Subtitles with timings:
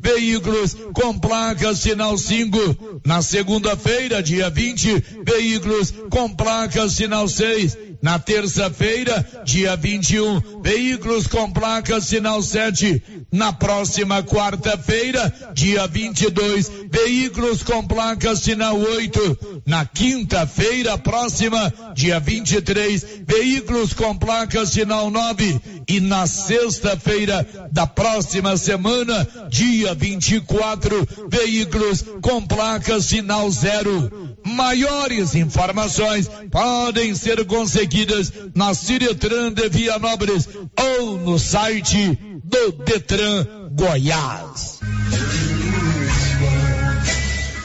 [0.00, 3.00] veículos com placas sinal 5.
[3.04, 7.76] Na segunda-feira, dia 20, veículos com placas sinal 6.
[8.02, 13.02] Na terça-feira, dia 21, veículos com placas sinal 7.
[13.32, 19.62] Na próxima quarta-feira, dia 22, veículos com placas sinal 8.
[19.66, 25.60] Na quinta-feira próxima, dia 23, veículos com placas sinal 9.
[25.88, 34.35] E na sexta-feira da próxima semana, dia 24, veículos com placas sinal 0.
[34.46, 44.75] Maiores informações podem ser conseguidas na Ciretran de Vianópolis ou no site do Detran Goiás.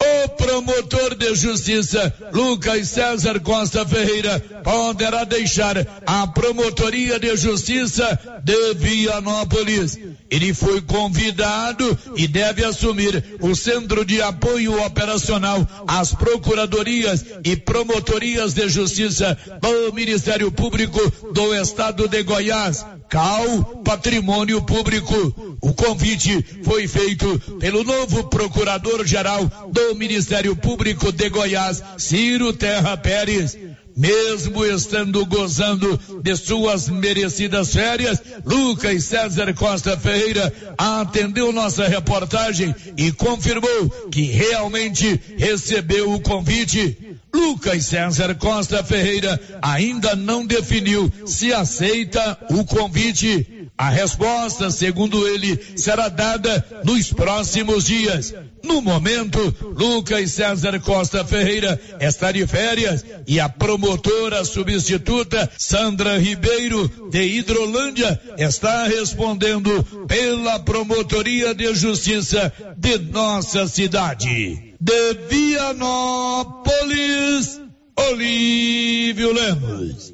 [0.00, 8.74] O promotor de justiça, Lucas César Costa Ferreira, poderá deixar a promotoria de justiça de
[8.74, 9.98] Vianópolis.
[10.30, 18.52] Ele foi convidado e deve assumir o centro de apoio operacional às procuradorias e promotorias
[18.52, 21.00] de justiça do Ministério Público
[21.32, 22.84] do Estado de Goiás.
[23.08, 25.58] CAL Patrimônio Público.
[25.60, 33.58] O convite foi feito pelo novo procurador-geral do Ministério Público de Goiás, Ciro Terra Pérez.
[33.96, 43.12] Mesmo estando gozando de suas merecidas férias, Lucas César Costa Ferreira atendeu nossa reportagem e
[43.12, 47.16] confirmou que realmente recebeu o convite.
[47.32, 53.53] Lucas César Costa Ferreira ainda não definiu se aceita o convite.
[53.76, 58.32] A resposta, segundo ele, será dada nos próximos dias.
[58.62, 66.88] No momento, Lucas César Costa Ferreira está de férias e a promotora substituta Sandra Ribeiro
[67.10, 74.76] de Hidrolândia está respondendo pela Promotoria de Justiça de nossa cidade.
[74.80, 76.60] De Vianópolis,
[77.96, 80.13] Olívio Lemos.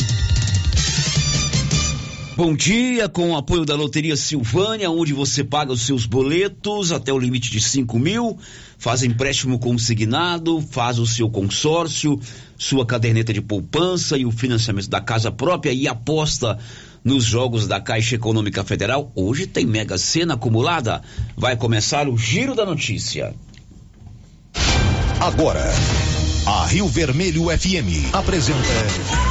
[2.35, 7.11] Bom dia, com o apoio da Loteria Silvânia, onde você paga os seus boletos até
[7.11, 8.39] o limite de 5 mil,
[8.77, 12.17] faz empréstimo consignado, faz o seu consórcio,
[12.57, 16.57] sua caderneta de poupança e o financiamento da casa própria e aposta
[17.03, 19.11] nos jogos da Caixa Econômica Federal.
[19.13, 21.01] Hoje tem Mega Sena acumulada.
[21.35, 23.35] Vai começar o Giro da Notícia.
[25.19, 25.69] Agora,
[26.45, 29.30] a Rio Vermelho FM apresenta.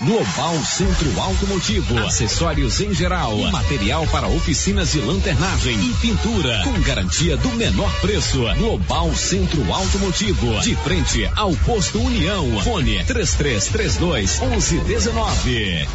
[0.00, 7.36] Global Centro Automotivo, acessórios em geral, material para oficinas de lanternagem e pintura, com garantia
[7.36, 8.38] do menor preço.
[8.56, 12.60] Global Centro Automotivo, de frente ao posto União.
[12.62, 15.88] Fone 3332 1119.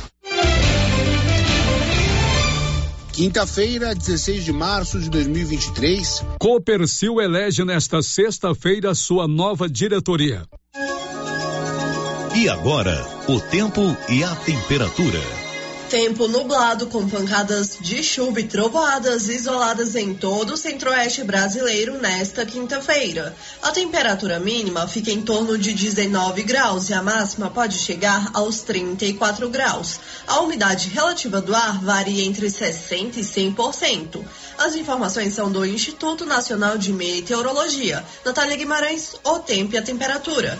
[3.13, 6.25] Quinta-feira, 16 de março de 2023.
[6.39, 10.45] Copercil elege nesta sexta-feira sua nova diretoria.
[12.35, 15.21] E agora, o tempo e a temperatura.
[15.89, 22.45] Tempo nublado com pancadas de chuva e trovoadas isoladas em todo o centro-oeste brasileiro nesta
[22.45, 23.33] quinta-feira.
[23.61, 28.59] A temperatura mínima fica em torno de 19 graus e a máxima pode chegar aos
[28.61, 29.99] 34 graus.
[30.27, 34.21] A umidade relativa do ar varia entre 60% e 100%.
[34.57, 38.03] As informações são do Instituto Nacional de Meteorologia.
[38.25, 40.59] Natália Guimarães, o tempo e a temperatura.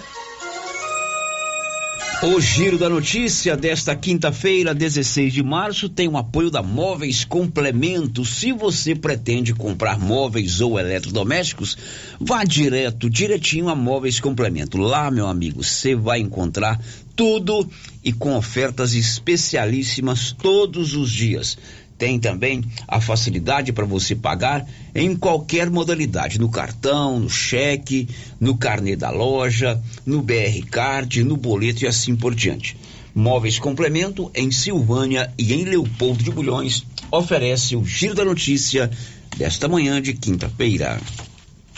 [2.25, 8.23] O giro da notícia desta quinta-feira, 16 de março, tem o apoio da Móveis Complemento.
[8.23, 11.77] Se você pretende comprar móveis ou eletrodomésticos,
[12.17, 14.77] vá direto, direitinho a Móveis Complemento.
[14.77, 16.79] Lá, meu amigo, você vai encontrar
[17.13, 17.69] tudo
[18.01, 21.57] e com ofertas especialíssimas todos os dias.
[21.97, 28.07] Tem também a facilidade para você pagar em qualquer modalidade, no cartão, no cheque,
[28.39, 32.75] no carnê da loja, no BR Card, no boleto e assim por diante.
[33.15, 38.89] Móveis Complemento em Silvânia e em Leopoldo de Bulhões oferece o Giro da Notícia
[39.37, 40.99] desta manhã de quinta-feira.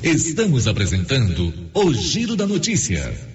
[0.02, 3.35] Estamos apresentando o Giro da Notícia.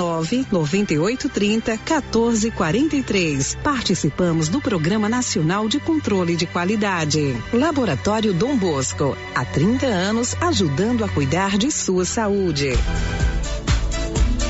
[0.00, 3.58] 98 30 14 43.
[3.62, 7.36] Participamos do Programa Nacional de Controle de Qualidade.
[7.52, 12.70] Laboratório Dom Bosco, há 30 anos ajudando a cuidar de sua saúde.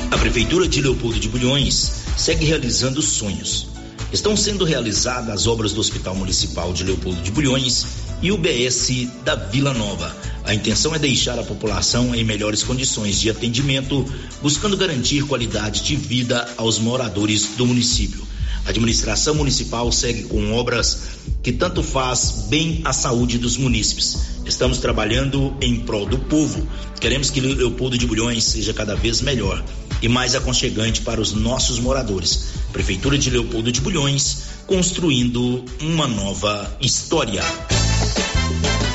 [0.09, 3.67] A Prefeitura de Leopoldo de Bulhões segue realizando sonhos.
[4.13, 9.07] Estão sendo realizadas as obras do Hospital Municipal de Leopoldo de Bulhões e o BS
[9.23, 10.15] da Vila Nova.
[10.43, 14.05] A intenção é deixar a população em melhores condições de atendimento,
[14.41, 18.30] buscando garantir qualidade de vida aos moradores do município.
[18.65, 21.01] A administração municipal segue com obras
[21.43, 24.17] que tanto faz bem à saúde dos munícipes.
[24.45, 26.67] Estamos trabalhando em prol do povo.
[26.99, 29.63] Queremos que Leopoldo de Bulhões seja cada vez melhor
[30.01, 32.49] e mais aconchegante para os nossos moradores.
[32.71, 37.43] Prefeitura de Leopoldo de Bulhões, construindo uma nova história.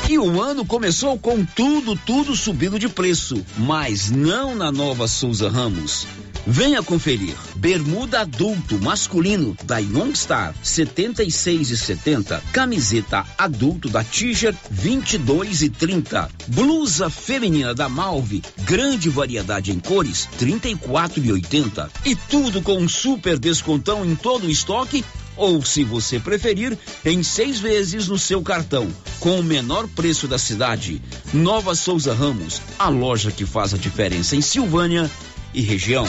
[0.09, 5.49] E o ano começou com tudo, tudo subindo de preço, mas não na nova Souza
[5.49, 6.07] Ramos.
[6.45, 7.35] Venha conferir.
[7.55, 12.43] Bermuda adulto masculino da Youngstar 76 e 70.
[12.51, 16.29] Camiseta adulto da Tiger 22 e 30.
[16.47, 21.89] Blusa feminina da Malve, grande variedade em cores 34 e 80.
[22.05, 25.03] E tudo com um super descontão em todo o estoque
[25.37, 28.87] ou, se você preferir, em seis vezes no seu cartão,
[29.19, 31.01] com o menor preço da cidade.
[31.31, 35.09] Nova Souza Ramos, a loja que faz a diferença em Silvânia
[35.53, 36.05] e região.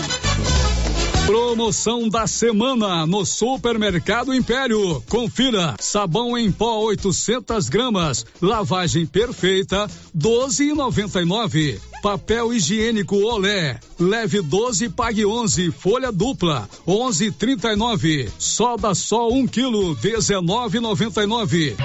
[1.28, 5.02] Promoção da semana no Supermercado Império.
[5.10, 11.78] Confira: sabão em pó 800 gramas, lavagem perfeita 12,99.
[12.02, 18.30] Papel higiênico Olé, leve 12 pague 11, folha dupla 11,39.
[18.38, 21.76] Soda só 1 quilo 19,99.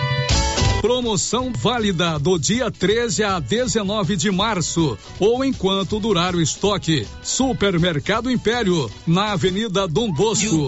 [0.83, 7.07] Promoção válida do dia 13 a 19 de março ou enquanto durar o estoque.
[7.21, 10.67] Supermercado Império, na Avenida Dom Bosco.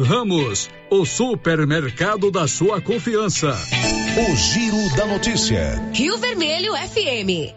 [0.00, 3.52] Ramos, o supermercado da sua confiança.
[4.16, 5.90] O Giro da Notícia.
[5.92, 7.52] Rio Vermelho FM.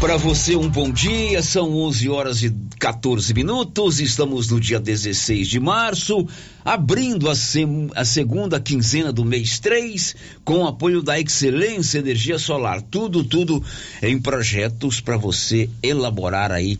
[0.00, 1.42] Para você, um bom dia.
[1.42, 3.98] São 11 horas e 14 minutos.
[3.98, 6.24] Estamos no dia 16 de março,
[6.64, 10.14] abrindo a, sem, a segunda quinzena do mês 3,
[10.44, 12.80] com o apoio da Excelência Energia Solar.
[12.80, 13.60] Tudo, tudo
[14.00, 16.78] em projetos para você elaborar aí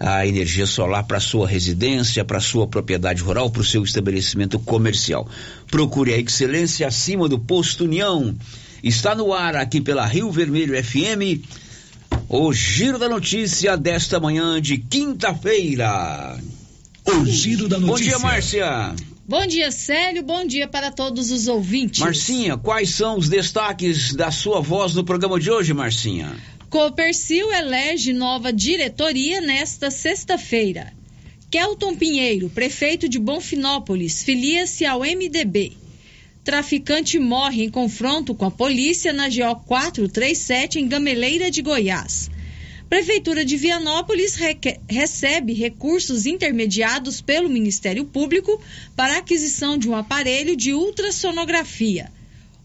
[0.00, 5.28] a energia solar para sua residência, para sua propriedade rural, para o seu estabelecimento comercial.
[5.70, 8.34] Procure a excelência acima do posto União.
[8.82, 11.44] Está no ar aqui pela Rio Vermelho FM.
[12.30, 16.40] O giro da notícia desta manhã de quinta-feira.
[17.04, 18.12] O giro da notícia.
[18.12, 18.94] Bom dia, Márcia.
[19.28, 20.22] Bom dia, Célio.
[20.22, 22.00] Bom dia para todos os ouvintes.
[22.00, 26.34] Marcinha, quais são os destaques da sua voz no programa de hoje, Marcinha?
[26.70, 30.92] Copercil elege nova diretoria nesta sexta-feira.
[31.50, 35.72] Kelton Pinheiro, prefeito de Bonfinópolis, filia-se ao MDB.
[36.44, 42.30] traficante morre em confronto com a polícia na GO 437 em Gameleira de Goiás.
[42.88, 44.36] Prefeitura de Vianópolis
[44.88, 48.62] recebe recursos intermediados pelo Ministério Público
[48.94, 52.12] para aquisição de um aparelho de ultrassonografia.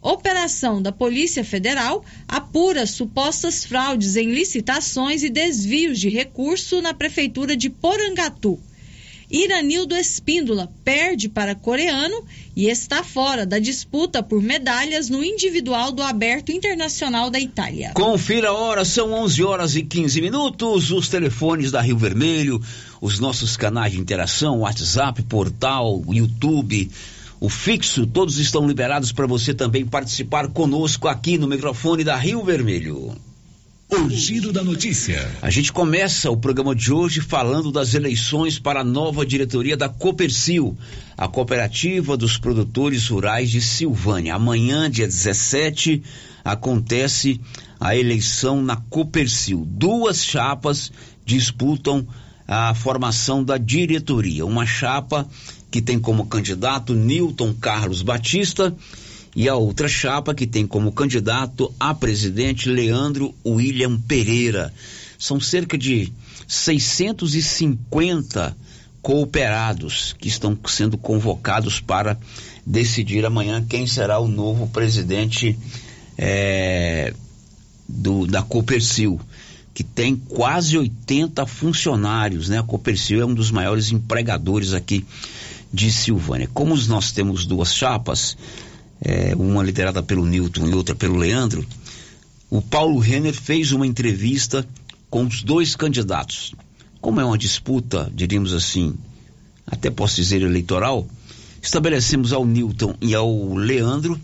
[0.05, 7.57] Operação da Polícia Federal apura supostas fraudes em licitações e desvios de recurso na Prefeitura
[7.57, 8.59] de Porangatu.
[9.31, 12.23] Iranildo Espíndola perde para coreano
[12.55, 17.91] e está fora da disputa por medalhas no individual do Aberto Internacional da Itália.
[17.95, 20.91] Confira a hora, são 11 horas e 15 minutos.
[20.91, 22.61] Os telefones da Rio Vermelho,
[23.01, 26.91] os nossos canais de interação, WhatsApp, portal, YouTube,
[27.39, 32.43] o fixo, todos estão liberados para você também participar conosco aqui no microfone da Rio
[32.43, 33.15] Vermelho.
[33.87, 35.31] O giro da notícia.
[35.41, 39.87] A gente começa o programa de hoje falando das eleições para a nova diretoria da
[39.87, 40.75] Copercil,
[41.15, 44.33] a cooperativa dos produtores rurais de Silvânia.
[44.33, 46.01] Amanhã, dia 17,
[46.43, 47.39] acontece
[47.79, 49.63] a eleição na Copercil.
[49.67, 50.91] Duas chapas
[51.23, 52.07] disputam
[52.47, 54.45] a formação da diretoria.
[54.45, 55.27] Uma chapa
[55.75, 58.73] que tem como candidato Newton Carlos Batista
[59.35, 64.73] e a outra chapa que tem como candidato a presidente Leandro William Pereira.
[65.19, 66.13] São cerca de
[66.47, 68.55] 650
[69.01, 72.17] cooperados que estão sendo convocados para
[72.65, 75.59] decidir amanhã quem será o novo presidente
[76.17, 77.13] é,
[77.85, 79.19] do, da Copercil,
[79.73, 82.59] que tem quase 80 funcionários, né?
[82.59, 85.05] A Copercil é um dos maiores empregadores aqui
[85.75, 86.49] de Silvânia.
[86.53, 88.37] Como nós temos duas chapas,
[89.01, 91.65] é, uma liderada pelo Newton e outra pelo Leandro,
[92.49, 94.65] o Paulo Renner fez uma entrevista
[95.09, 96.55] com os dois candidatos.
[97.01, 98.95] Como é uma disputa, diríamos assim,
[99.67, 101.05] até posso dizer eleitoral,
[101.61, 104.17] estabelecemos ao Newton e ao Leandro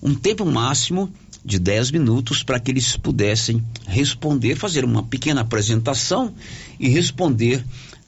[0.00, 1.12] um tempo máximo
[1.44, 6.32] de 10 minutos para que eles pudessem responder, fazer uma pequena apresentação
[6.78, 7.64] e responder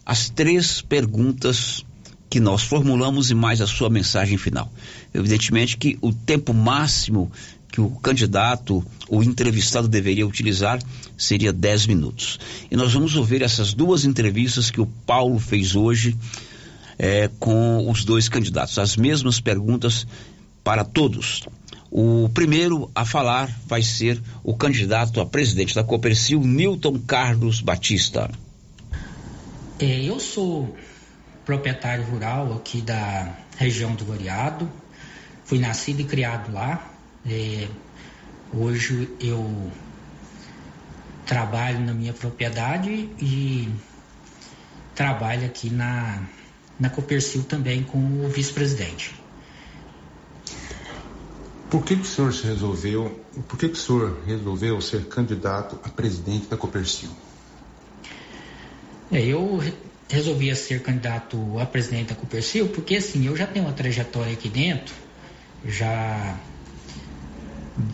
[0.07, 1.85] as três perguntas
[2.35, 4.69] que nós formulamos e mais a sua mensagem final.
[5.15, 7.31] Evidentemente que o tempo máximo
[7.71, 10.83] que o candidato, o entrevistado deveria utilizar
[11.17, 12.41] seria 10 minutos.
[12.69, 16.17] E nós vamos ouvir essas duas entrevistas que o Paulo fez hoje
[16.99, 18.81] é, com os dois candidatos.
[18.81, 20.05] As mesmas perguntas
[20.65, 21.45] para todos.
[21.89, 28.29] O primeiro a falar vai ser o candidato a presidente da Copercil, Newton Carlos Batista.
[29.79, 30.75] É, eu sou
[31.45, 34.71] proprietário rural aqui da região do Variado.
[35.45, 36.91] Fui nascido e criado lá.
[37.27, 37.69] É,
[38.53, 39.71] hoje eu
[41.27, 43.69] trabalho na minha propriedade e
[44.95, 46.23] trabalho aqui na,
[46.79, 49.15] na Copercil também como vice-presidente.
[51.71, 55.79] Por que, que o senhor se resolveu, por que, que o senhor resolveu ser candidato
[55.83, 57.11] a presidente da Copercil?
[59.11, 59.61] É, eu
[60.09, 64.49] resolvia ser candidato a presidente da Copercil, porque assim, eu já tenho uma trajetória aqui
[64.49, 64.95] dentro,
[65.67, 66.39] já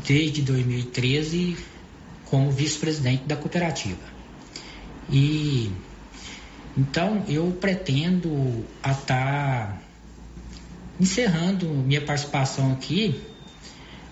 [0.06, 1.56] desde 2013
[2.26, 3.98] como vice-presidente da cooperativa.
[5.10, 5.70] E
[6.76, 9.78] então eu pretendo estar tá
[10.98, 13.20] encerrando minha participação aqui,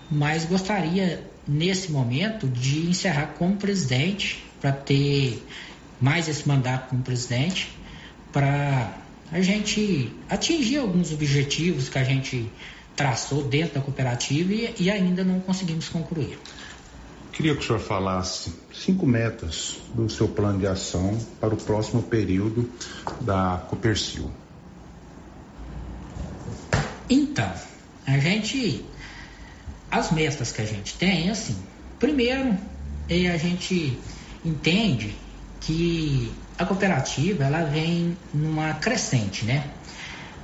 [0.09, 5.43] mas gostaria nesse momento de encerrar como presidente para ter
[6.01, 7.78] mais esse mandato como presidente
[8.31, 8.97] para
[9.31, 12.51] a gente atingir alguns objetivos que a gente
[12.95, 16.37] traçou dentro da cooperativa e, e ainda não conseguimos concluir.
[17.31, 22.03] Queria que o senhor falasse cinco metas do seu plano de ação para o próximo
[22.03, 22.69] período
[23.21, 24.29] da Copercil.
[27.09, 27.51] Então,
[28.05, 28.85] a gente.
[29.89, 31.55] As metas que a gente tem, assim,
[31.97, 32.55] primeiro,
[33.09, 33.97] é a gente
[34.45, 35.15] entende
[35.61, 39.63] que a cooperativa ela vem numa crescente, né?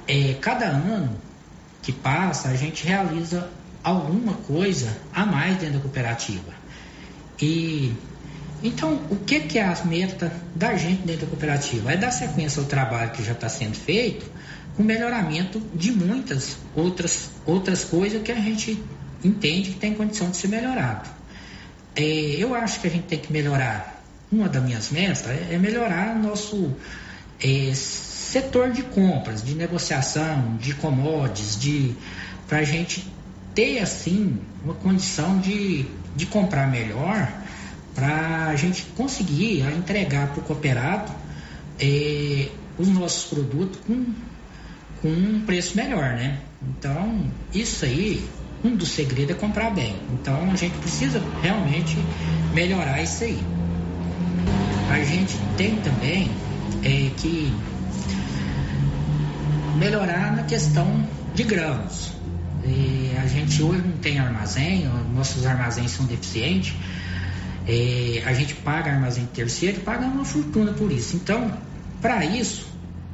[0.08, 1.14] É, cada ano
[1.82, 3.50] que passa a gente realiza
[3.84, 6.54] alguma coisa a mais dentro da cooperativa.
[7.40, 7.94] E
[8.64, 11.92] então o que, que é a meta da gente dentro da cooperativa?
[11.92, 14.26] É dar sequência ao trabalho que já está sendo feito
[14.78, 18.82] com melhoramento de muitas outras, outras coisas que a gente
[19.22, 21.10] entende que tem condição de ser melhorado.
[21.94, 23.95] É, eu acho que a gente tem que melhorar
[24.36, 26.74] uma das minhas metas é melhorar nosso
[27.42, 31.96] é, setor de compras, de negociação, de commodities, de
[32.48, 33.12] para a gente
[33.54, 37.32] ter assim uma condição de, de comprar melhor,
[37.94, 41.12] para a gente conseguir entregar para o cooperado
[41.80, 44.06] é, os nossos produtos com,
[45.02, 46.40] com um preço melhor, né?
[46.62, 48.28] Então, isso aí
[48.64, 49.96] um dos segredos é comprar bem.
[50.12, 51.98] Então a gente precisa realmente
[52.54, 53.40] melhorar isso aí.
[54.90, 56.30] A gente tem também
[56.84, 57.54] é, que
[59.78, 62.14] melhorar na questão de grãos.
[62.64, 66.74] E a gente hoje não tem armazém, nossos armazéns são deficientes.
[67.68, 71.16] É, a gente paga armazém terceiro paga uma fortuna por isso.
[71.16, 71.52] Então,
[72.02, 72.68] para isso,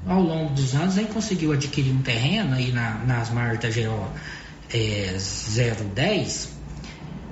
[0.06, 4.08] ao longo dos anos, a gente conseguiu adquirir um terreno aí na, nas da GO
[4.74, 5.18] é,
[5.96, 6.50] 010,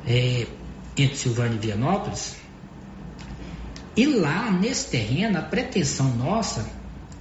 [0.07, 0.47] é,
[0.97, 2.35] entre Silvânia e Vianópolis.
[3.99, 6.65] E lá, nesse terreno, a pretensão nossa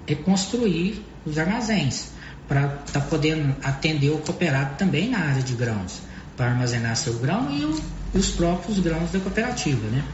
[0.06, 2.10] é construir os armazéns
[2.46, 6.00] para estar tá podendo atender o cooperado também na área de grãos,
[6.36, 7.82] para armazenar seu grão e o,
[8.14, 10.04] os próprios grãos da cooperativa, né?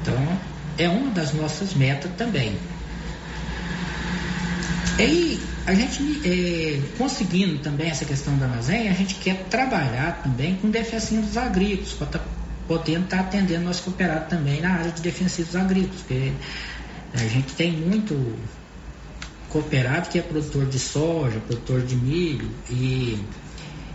[0.00, 0.38] Então,
[0.78, 2.56] é uma das nossas metas também.
[4.98, 10.54] E a gente, é, conseguindo também essa questão do armazém, a gente quer trabalhar também
[10.54, 12.22] com defensivos agrícolas, para
[12.68, 16.32] podendo estar atendendo nosso cooperado também na área de defensivos agrícolas, porque
[17.14, 18.36] a gente tem muito
[19.48, 23.18] cooperado que é produtor de soja, produtor de milho e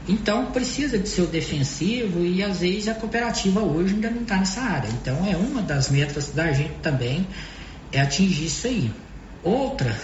[0.10, 4.62] então precisa de seu defensivo e às vezes a cooperativa hoje ainda não está nessa
[4.62, 4.90] área.
[4.90, 7.26] Então é uma das metas da gente também
[7.92, 8.92] é atingir isso aí.
[9.44, 9.96] Outra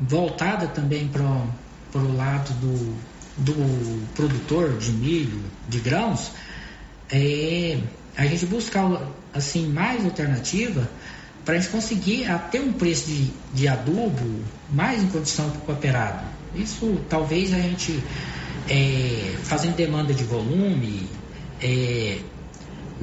[0.00, 2.96] voltada também para o lado do,
[3.36, 6.32] do produtor de milho, de grãos,
[7.12, 7.78] é
[8.16, 10.88] a gente buscar assim mais alternativa
[11.44, 15.62] para a gente conseguir ter um preço de, de adubo mais em condição para o
[15.62, 16.24] cooperado.
[16.54, 18.02] Isso talvez a gente
[18.68, 21.08] é, fazendo demanda de volume,
[21.62, 22.18] é,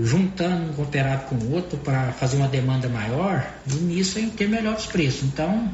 [0.02, 4.36] juntando um cooperado com o outro para fazer uma demanda maior, e nisso a gente
[4.36, 5.24] ter melhores preços.
[5.24, 5.70] Então,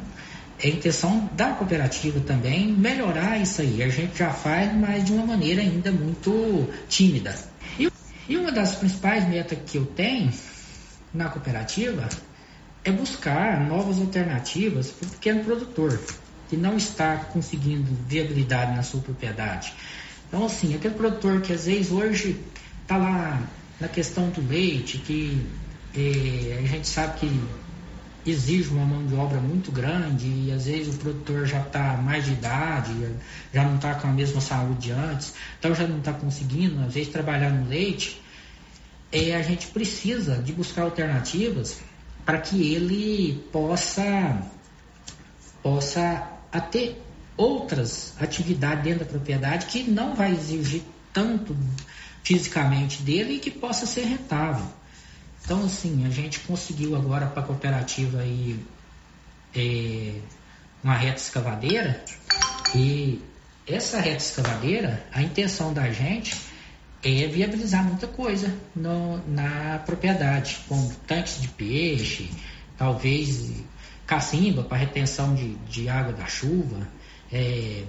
[0.59, 3.83] é intenção da cooperativa também melhorar isso aí.
[3.83, 7.35] A gente já faz, mas de uma maneira ainda muito tímida.
[8.27, 10.31] E, uma das principais metas que eu tenho
[11.13, 12.07] na cooperativa
[12.83, 15.99] é buscar novas alternativas para o pequeno produtor
[16.49, 19.73] que não está conseguindo viabilidade na sua propriedade.
[20.27, 22.39] Então, assim, aquele produtor que às vezes hoje
[22.81, 23.41] está lá
[23.79, 25.45] na questão do leite, que
[25.95, 27.41] eh, a gente sabe que
[28.25, 32.25] exige uma mão de obra muito grande e às vezes o produtor já está mais
[32.25, 32.93] de idade,
[33.53, 36.93] já não está com a mesma saúde de antes, então já não está conseguindo, às
[36.93, 38.21] vezes, trabalhar no leite,
[39.11, 41.79] é, a gente precisa de buscar alternativas
[42.25, 44.41] para que ele possa,
[45.61, 46.27] possa
[46.71, 47.01] ter
[47.35, 50.81] outras atividades dentro da propriedade que não vai exigir
[51.11, 51.55] tanto
[52.23, 54.65] fisicamente dele e que possa ser rentável.
[55.43, 58.59] Então, assim, a gente conseguiu agora para a cooperativa aí,
[59.53, 60.13] é,
[60.83, 62.03] uma reta escavadeira
[62.73, 63.21] e
[63.67, 66.35] essa reta escavadeira, a intenção da gente
[67.03, 72.31] é viabilizar muita coisa no, na propriedade, como tanques de peixe,
[72.77, 73.51] talvez
[74.07, 76.87] cacimba para retenção de, de água da chuva,
[77.31, 77.83] é,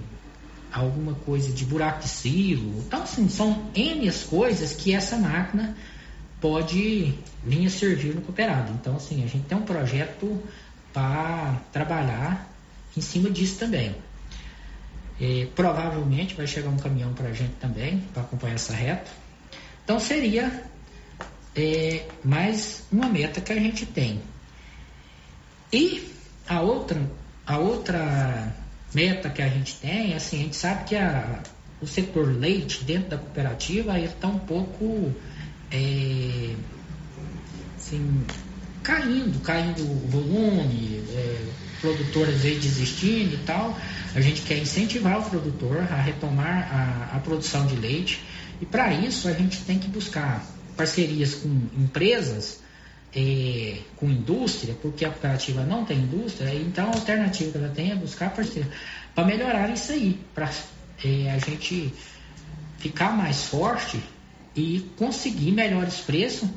[0.71, 2.79] alguma coisa de buraco de silo.
[2.85, 5.75] Então, assim, são N as coisas que essa máquina
[6.45, 7.11] pode
[7.43, 8.71] vir a servir no cooperado.
[8.73, 10.43] Então, assim, a gente tem um projeto
[10.93, 12.47] para trabalhar
[12.95, 13.95] em cima disso também.
[15.19, 19.09] É, provavelmente vai chegar um caminhão para a gente também, para acompanhar essa reta.
[19.83, 20.63] Então seria
[21.55, 24.21] é, mais uma meta que a gente tem.
[25.73, 26.13] E
[26.47, 27.01] a outra,
[27.47, 28.53] a outra
[28.93, 31.41] meta que a gente tem, assim, a gente sabe que a,
[31.81, 35.11] o setor leite dentro da cooperativa está um pouco
[35.71, 36.55] é,
[37.75, 38.25] assim,
[38.83, 41.45] caindo, caindo o volume, é,
[41.81, 43.77] produtor às vezes desistindo e tal.
[44.13, 48.23] A gente quer incentivar o produtor a retomar a, a produção de leite
[48.61, 50.45] e para isso a gente tem que buscar
[50.77, 52.59] parcerias com empresas,
[53.15, 57.91] é, com indústria, porque a cooperativa não tem indústria, então a alternativa que ela tem
[57.91, 58.69] é buscar parceria
[59.13, 60.51] para melhorar isso aí, para
[61.03, 61.93] é, a gente
[62.77, 64.01] ficar mais forte
[64.55, 66.49] e conseguir melhores preços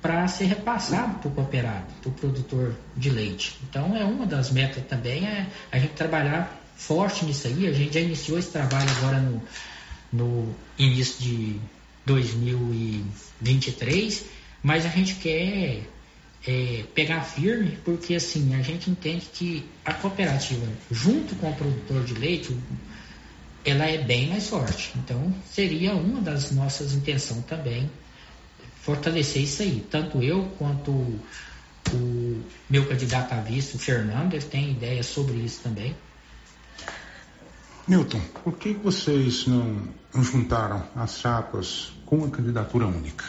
[0.00, 3.58] para ser repassado para o cooperado, para o produtor de leite.
[3.68, 7.68] Então é uma das metas também é a gente trabalhar forte nisso aí.
[7.68, 9.40] A gente já iniciou esse trabalho agora no,
[10.12, 11.60] no início de
[12.04, 14.24] 2023,
[14.62, 15.82] mas a gente quer
[16.46, 22.02] é, pegar firme porque assim a gente entende que a cooperativa junto com o produtor
[22.04, 22.56] de leite
[23.64, 24.92] ela é bem mais forte.
[24.96, 27.90] Então seria uma das nossas intenções também
[28.82, 29.86] fortalecer isso aí.
[29.90, 35.60] Tanto eu quanto o meu candidato a vice, o Fernando, ele tem ideia sobre isso
[35.62, 35.94] também.
[37.86, 43.24] Milton, por que vocês não, não juntaram as chapas com uma candidatura única?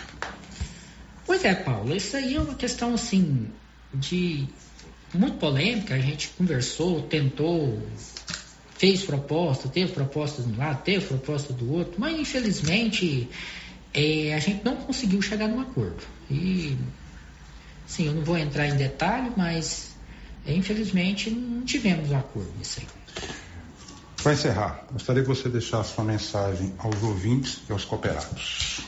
[1.26, 3.50] Pois é, Paulo, isso aí é uma questão assim
[3.94, 4.48] de
[5.14, 5.96] muito polêmica.
[5.96, 7.82] A gente conversou, tentou,
[8.84, 13.30] fez proposta, teve propostas de um lado, teve proposta do outro, mas infelizmente
[13.94, 16.04] é, a gente não conseguiu chegar num acordo.
[16.30, 16.78] E
[17.88, 19.96] sim, eu não vou entrar em detalhe, mas
[20.46, 22.88] é, infelizmente não tivemos um acordo nisso aí.
[24.22, 28.82] Para encerrar, gostaria que você deixasse sua mensagem aos ouvintes e aos cooperados.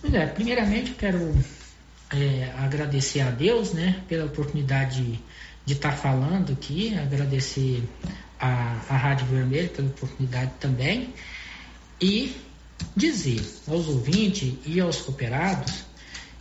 [0.00, 1.34] Pois é, primeiramente eu quero
[2.14, 5.20] é, agradecer a Deus, né, pela oportunidade
[5.66, 7.86] de estar tá falando aqui, agradecer
[8.40, 11.12] a, a Rádio Vermelho pela oportunidade também
[12.00, 12.34] e
[12.96, 15.84] dizer aos ouvintes e aos cooperados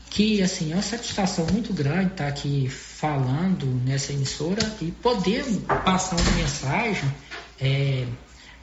[0.09, 5.45] que assim é uma satisfação muito grande estar aqui falando nessa emissora e poder
[5.85, 7.13] passar uma mensagem
[7.61, 8.07] é,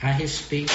[0.03, 0.75] a respeito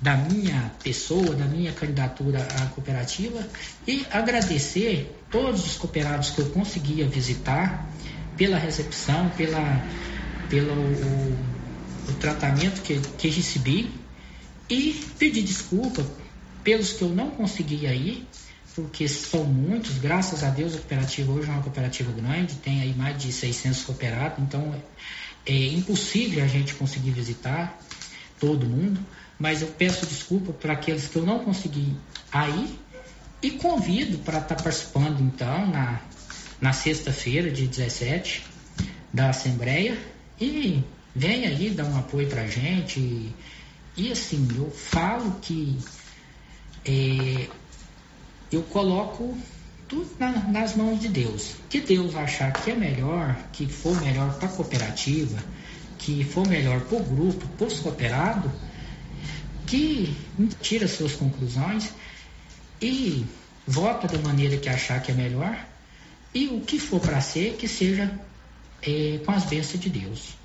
[0.00, 3.46] da minha pessoa, da minha candidatura à cooperativa
[3.86, 7.88] e agradecer todos os cooperados que eu conseguia visitar
[8.36, 9.82] pela recepção, pela,
[10.54, 11.38] pelo o,
[12.10, 13.90] o tratamento que, que recebi
[14.70, 16.06] e pedir desculpa
[16.62, 18.24] pelos que eu não consegui ir,
[18.72, 22.94] porque são muitos, graças a Deus a cooperativa hoje é uma cooperativa grande, tem aí
[22.94, 24.72] mais de 600 cooperados, então
[25.44, 27.76] é impossível a gente conseguir visitar
[28.38, 29.00] todo mundo,
[29.36, 31.96] mas eu peço desculpa para aqueles que eu não consegui
[32.30, 32.78] aí
[33.42, 36.00] e convido para estar tá participando então na,
[36.60, 38.44] na sexta-feira, de 17,
[39.12, 40.82] da Assembleia e
[41.14, 42.98] venha aí dar um apoio para a gente.
[43.00, 43.34] E,
[43.96, 45.78] e, assim, eu falo que
[46.84, 47.48] é,
[48.50, 49.36] eu coloco
[49.88, 51.54] tudo na, nas mãos de Deus.
[51.68, 55.38] Que Deus achar que é melhor, que for melhor para a cooperativa,
[55.98, 58.50] que for melhor para o grupo, para os cooperados,
[59.66, 60.14] que
[60.60, 61.92] tira suas conclusões
[62.80, 63.24] e
[63.66, 65.56] vota da maneira que achar que é melhor
[66.34, 68.10] e o que for para ser, que seja
[68.86, 70.44] é, com as bênçãos de Deus.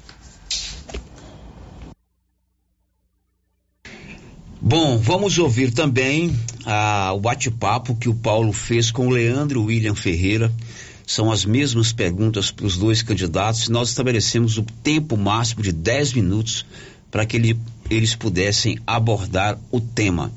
[4.61, 9.95] Bom, vamos ouvir também ah, o bate-papo que o Paulo fez com o Leandro William
[9.95, 10.51] Ferreira.
[11.07, 13.69] São as mesmas perguntas para os dois candidatos.
[13.69, 16.65] Nós estabelecemos o tempo máximo de 10 minutos
[17.09, 17.57] para que ele,
[17.89, 20.31] eles pudessem abordar o tema.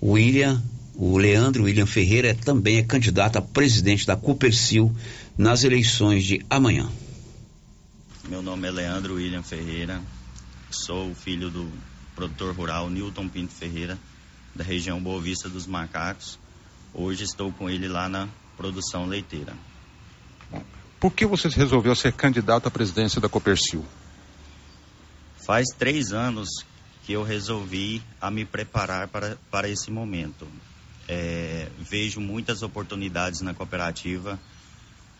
[0.00, 0.62] O William,
[0.94, 4.90] o Leandro William Ferreira é, também é candidato a presidente da Copercil
[5.36, 6.88] nas eleições de amanhã.
[8.30, 10.00] Meu nome é Leandro William Ferreira,
[10.70, 11.68] sou filho do
[12.14, 13.98] produtor rural Newton Pinto Ferreira,
[14.54, 16.38] da região Boa Vista dos Macacos.
[16.94, 19.52] Hoje estou com ele lá na produção leiteira.
[21.00, 23.84] Por que você resolveu ser candidato à presidência da Copercil?
[25.44, 26.48] Faz três anos
[27.04, 30.46] que eu resolvi a me preparar para, para esse momento.
[31.08, 34.38] É, vejo muitas oportunidades na cooperativa,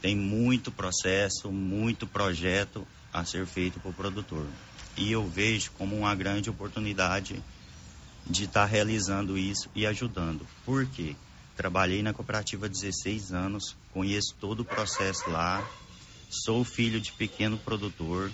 [0.01, 4.47] tem muito processo, muito projeto a ser feito para o produtor
[4.97, 7.43] e eu vejo como uma grande oportunidade
[8.27, 10.47] de estar tá realizando isso e ajudando.
[10.65, 11.17] Por quê?
[11.57, 15.67] Trabalhei na cooperativa há 16 anos, conheço todo o processo lá,
[16.29, 18.31] sou filho de pequeno produtor,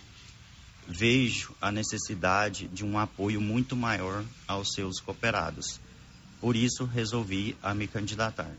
[0.87, 5.81] vejo a necessidade de um apoio muito maior aos seus cooperados.
[6.41, 8.51] Por isso resolvi a me candidatar.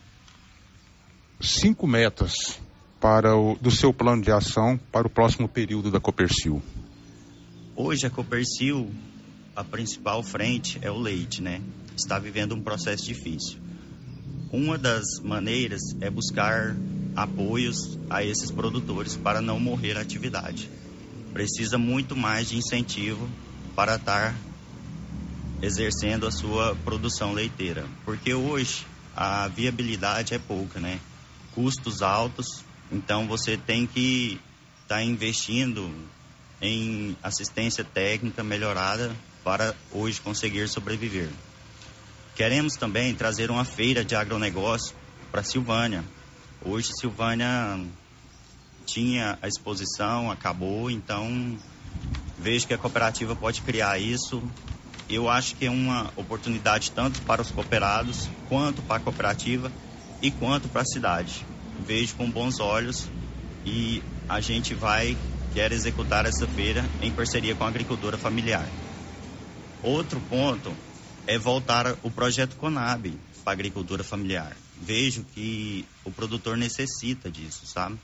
[1.40, 2.60] Cinco metas
[3.00, 6.62] para o, do seu plano de ação para o próximo período da Copercil.
[7.76, 8.92] Hoje a Copercil,
[9.56, 11.62] a principal frente é o leite, né?
[11.96, 13.60] Está vivendo um processo difícil.
[14.52, 16.76] Uma das maneiras é buscar
[17.16, 20.70] apoios a esses produtores para não morrer a atividade.
[21.34, 23.28] Precisa muito mais de incentivo
[23.76, 24.36] para estar
[25.62, 31.00] exercendo a sua produção leiteira, porque hoje a viabilidade é pouca, né?
[31.54, 34.40] Custos altos, então você tem que
[34.84, 35.92] estar tá investindo
[36.62, 41.30] em assistência técnica melhorada para hoje conseguir sobreviver.
[42.36, 44.96] Queremos também trazer uma feira de agronegócio
[45.32, 46.04] para Silvânia.
[46.64, 47.80] Hoje Silvânia
[48.86, 51.58] tinha a exposição, acabou, então
[52.38, 54.42] vejo que a cooperativa pode criar isso.
[55.10, 59.72] Eu acho que é uma oportunidade tanto para os cooperados, quanto para a cooperativa
[60.22, 61.46] e quanto para a cidade.
[61.80, 63.08] Vejo com bons olhos
[63.66, 65.18] e a gente vai
[65.54, 68.70] quer executar essa feira em parceria com a agricultura familiar.
[69.82, 70.76] Outro ponto
[71.26, 73.12] é voltar o projeto Conab
[73.44, 74.56] para a agricultura familiar.
[74.82, 77.98] Vejo que o produtor necessita disso, sabe?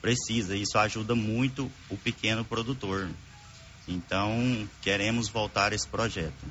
[0.00, 3.08] Precisa, isso ajuda muito o pequeno produtor.
[3.86, 6.46] Então, queremos voltar esse projeto.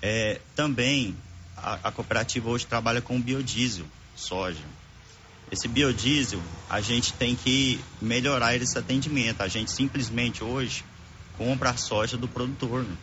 [0.00, 1.16] É, também,
[1.56, 4.64] a, a cooperativa hoje trabalha com biodiesel, soja.
[5.50, 9.40] Esse biodiesel, a gente tem que melhorar esse atendimento.
[9.40, 10.84] A gente simplesmente hoje
[11.38, 12.84] compra a soja do produtor.
[12.84, 12.96] Né?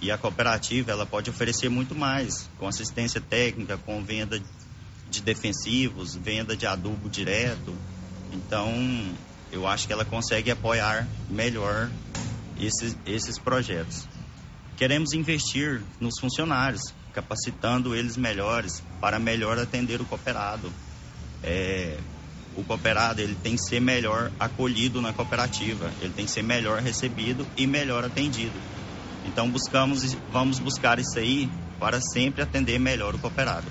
[0.00, 4.40] E a cooperativa, ela pode oferecer muito mais, com assistência técnica, com venda
[5.10, 7.74] de defensivos, venda de adubo direto.
[8.32, 8.72] Então,
[9.52, 11.90] eu acho que ela consegue apoiar melhor
[12.58, 14.06] esses, esses projetos.
[14.76, 20.72] Queremos investir nos funcionários, capacitando eles melhores para melhor atender o cooperado.
[21.42, 21.98] É,
[22.56, 26.80] o cooperado ele tem que ser melhor acolhido na cooperativa, ele tem que ser melhor
[26.80, 28.58] recebido e melhor atendido.
[29.24, 31.48] Então buscamos, vamos buscar isso aí
[31.78, 33.66] para sempre atender melhor o cooperado.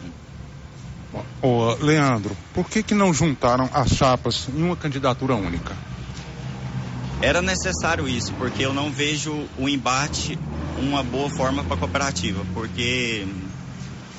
[1.41, 5.75] Ô, Leandro, por que que não juntaram as chapas em uma candidatura única?
[7.21, 10.37] Era necessário isso, porque eu não vejo o embate
[10.77, 13.25] uma boa forma para a cooperativa, porque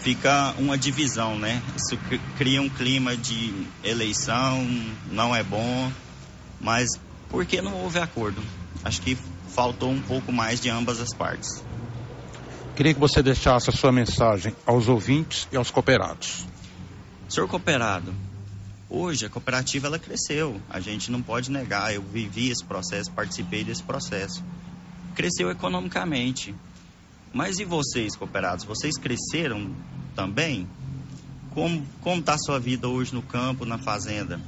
[0.02, 1.62] fica uma divisão, né?
[1.76, 1.98] Isso
[2.36, 4.66] cria um clima de eleição,
[5.10, 5.90] não é bom,
[6.60, 6.88] mas
[7.28, 8.42] por que não houve acordo?
[8.84, 9.16] Acho que
[9.48, 11.62] faltou um pouco mais de ambas as partes.
[12.76, 16.46] Queria que você deixasse a sua mensagem aos ouvintes e aos cooperados.
[17.28, 18.14] Senhor cooperado,
[18.90, 21.94] Hoje a cooperativa ela cresceu, a gente não pode negar.
[21.94, 24.42] Eu vivi esse processo, participei desse processo.
[25.14, 26.54] Cresceu economicamente.
[27.32, 28.64] Mas e vocês, cooperados?
[28.64, 29.70] Vocês cresceram
[30.14, 30.68] também?
[31.50, 34.40] Como como está a sua vida hoje no campo, na fazenda?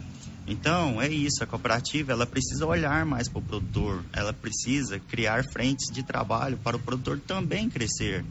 [0.46, 1.42] Então é isso.
[1.42, 4.04] A cooperativa ela precisa olhar mais para o produtor.
[4.12, 8.24] Ela precisa criar frentes de trabalho para o produtor também crescer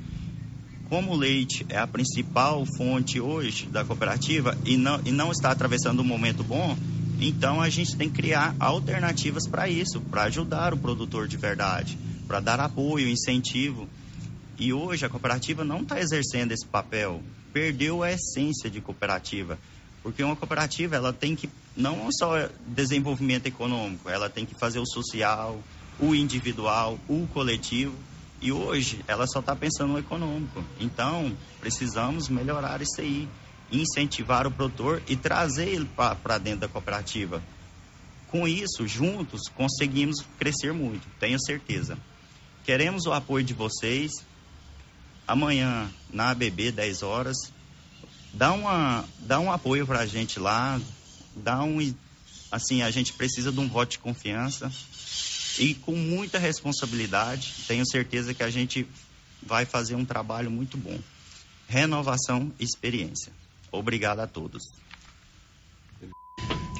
[0.90, 5.52] como o leite é a principal fonte hoje da cooperativa e não, e não está
[5.52, 6.76] atravessando um momento bom,
[7.22, 11.98] então a gente tem que criar alternativas para isso, para ajudar o produtor de verdade,
[12.28, 13.88] para dar apoio, incentivo.
[14.60, 19.58] E hoje a cooperativa não está exercendo esse papel, perdeu a essência de cooperativa,
[20.04, 24.86] porque uma cooperativa ela tem que não só desenvolvimento econômico, ela tem que fazer o
[24.86, 25.62] social,
[25.98, 27.96] o individual, o coletivo
[28.42, 30.64] e hoje ela só está pensando no econômico.
[30.80, 33.28] Então, precisamos melhorar isso aí,
[33.72, 37.42] incentivar o produtor e trazer ele para dentro da cooperativa.
[38.28, 41.98] Com isso, juntos, conseguimos crescer muito, tenho certeza.
[42.64, 44.12] Queremos o apoio de vocês.
[45.30, 47.38] Amanhã, na ABB, 10 horas,
[48.34, 50.82] dá, uma, dá um apoio para a gente lá,
[51.36, 51.94] dá um.
[52.52, 54.72] Assim, a gente precisa de um voto de confiança
[55.60, 57.54] e com muita responsabilidade.
[57.68, 58.88] Tenho certeza que a gente
[59.46, 60.98] vai fazer um trabalho muito bom.
[61.68, 63.32] Renovação e experiência.
[63.72, 64.64] Obrigado a todos.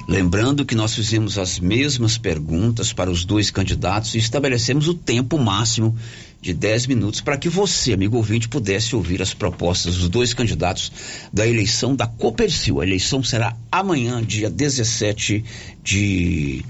[0.08, 5.38] Lembrando que nós fizemos as mesmas perguntas para os dois candidatos e estabelecemos o tempo
[5.38, 5.96] máximo
[6.40, 10.90] de 10 minutos para que você, amigo ouvinte, pudesse ouvir as propostas dos dois candidatos
[11.32, 12.80] da eleição da Copercil.
[12.80, 15.44] A eleição será amanhã, dia 17
[15.82, 16.64] de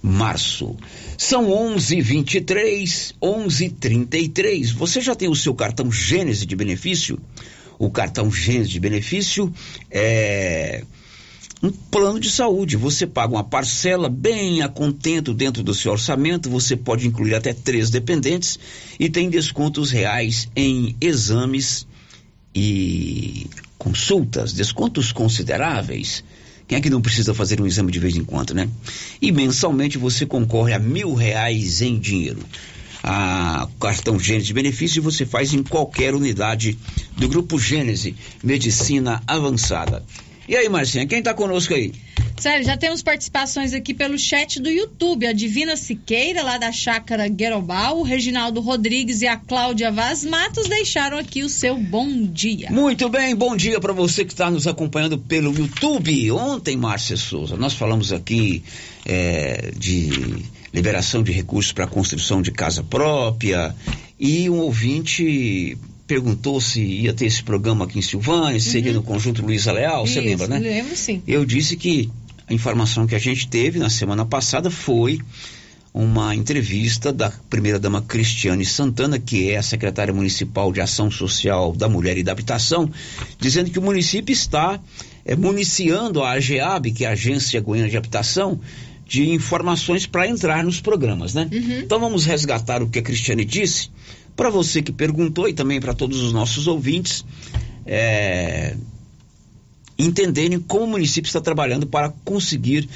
[0.00, 0.76] março.
[1.18, 4.72] São 11:23, 11:33.
[4.72, 7.18] Você já tem o seu cartão Gênese de benefício?
[7.78, 9.52] O cartão Gênese de benefício
[9.90, 10.84] é
[11.62, 12.76] um plano de saúde.
[12.76, 17.52] Você paga uma parcela bem a contento dentro do seu orçamento, você pode incluir até
[17.52, 18.58] três dependentes
[18.98, 21.86] e tem descontos reais em exames
[22.54, 23.46] e
[23.78, 26.24] consultas, descontos consideráveis.
[26.66, 28.68] Quem é que não precisa fazer um exame de vez em quando, né?
[29.22, 32.40] E mensalmente você concorre a mil reais em dinheiro.
[33.02, 36.76] A cartão Gênese benefício você faz em qualquer unidade
[37.16, 40.02] do Grupo Gênese Medicina Avançada.
[40.48, 41.92] E aí, Marcinha, quem está conosco aí?
[42.38, 45.26] Sério, já temos participações aqui pelo chat do YouTube.
[45.26, 50.68] A Divina Siqueira, lá da Chácara Guerobal, o Reginaldo Rodrigues e a Cláudia Vaz Matos
[50.68, 52.70] deixaram aqui o seu bom dia.
[52.70, 56.30] Muito bem, bom dia para você que está nos acompanhando pelo YouTube.
[56.30, 58.62] Ontem, Márcia Souza, nós falamos aqui
[59.06, 63.74] é, de liberação de recursos para construção de casa própria
[64.20, 68.98] e um ouvinte perguntou se ia ter esse programa aqui em Silvânia, se seria uhum.
[68.98, 70.58] no Conjunto Luiza Leal, você lembra, né?
[70.58, 71.22] Lembro, sim.
[71.26, 72.10] Eu disse que
[72.48, 75.20] a informação que a gente teve na semana passada foi
[75.92, 81.88] uma entrevista da primeira-dama Cristiane Santana, que é a secretária municipal de Ação Social da
[81.88, 82.90] Mulher e da Habitação,
[83.40, 84.78] dizendo que o município está
[85.24, 88.60] é, municiando a AGEAB, que é a Agência Goiana de Habitação,
[89.06, 91.48] de informações para entrar nos programas, né?
[91.50, 91.80] Uhum.
[91.80, 93.88] Então vamos resgatar o que a Cristiane disse
[94.36, 97.24] para você que perguntou e também para todos os nossos ouvintes
[97.86, 98.76] é,
[99.98, 102.88] entenderem como o município está trabalhando para conseguir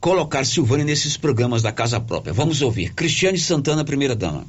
[0.00, 2.34] colocar Silvânia nesses programas da casa própria.
[2.34, 2.92] Vamos ouvir.
[2.92, 4.46] Cristiane Santana, primeira dama.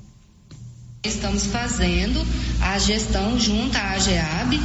[1.05, 2.25] Estamos fazendo
[2.59, 4.59] a gestão junto à AGEAB,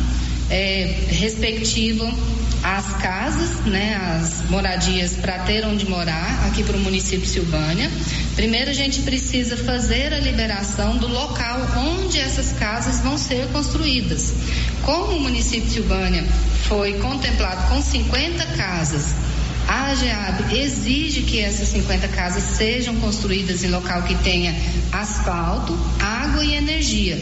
[0.51, 2.05] é, respectivo
[2.63, 7.91] às casas, né, as moradias para ter onde morar aqui para o município de Silvânia.
[8.37, 14.33] Primeiro a gente precisa fazer a liberação do local onde essas casas vão ser construídas.
[14.83, 16.25] Como o município de Silvânia
[16.69, 19.15] foi contemplado com 50 casas
[19.71, 24.53] a AGEAB exige que essas 50 casas sejam construídas em local que tenha
[24.91, 27.17] asfalto, água e energia.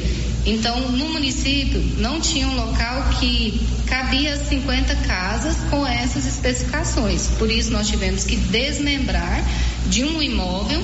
[0.46, 7.28] Então, no município, não tinha um local que cabia 50 casas com essas especificações.
[7.38, 9.44] Por isso, nós tivemos que desmembrar
[9.86, 10.82] de um imóvel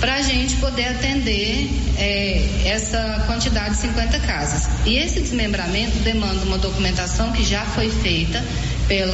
[0.00, 4.68] para a gente poder atender é, essa quantidade de 50 casas.
[4.84, 8.42] E esse desmembramento demanda uma documentação que já foi feita
[8.86, 9.12] pelo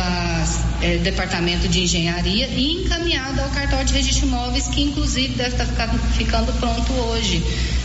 [0.83, 5.51] é, Departamento de Engenharia e encaminhada ao cartório de registro de imóveis, que inclusive deve
[5.51, 7.43] estar ficando, ficando pronto hoje.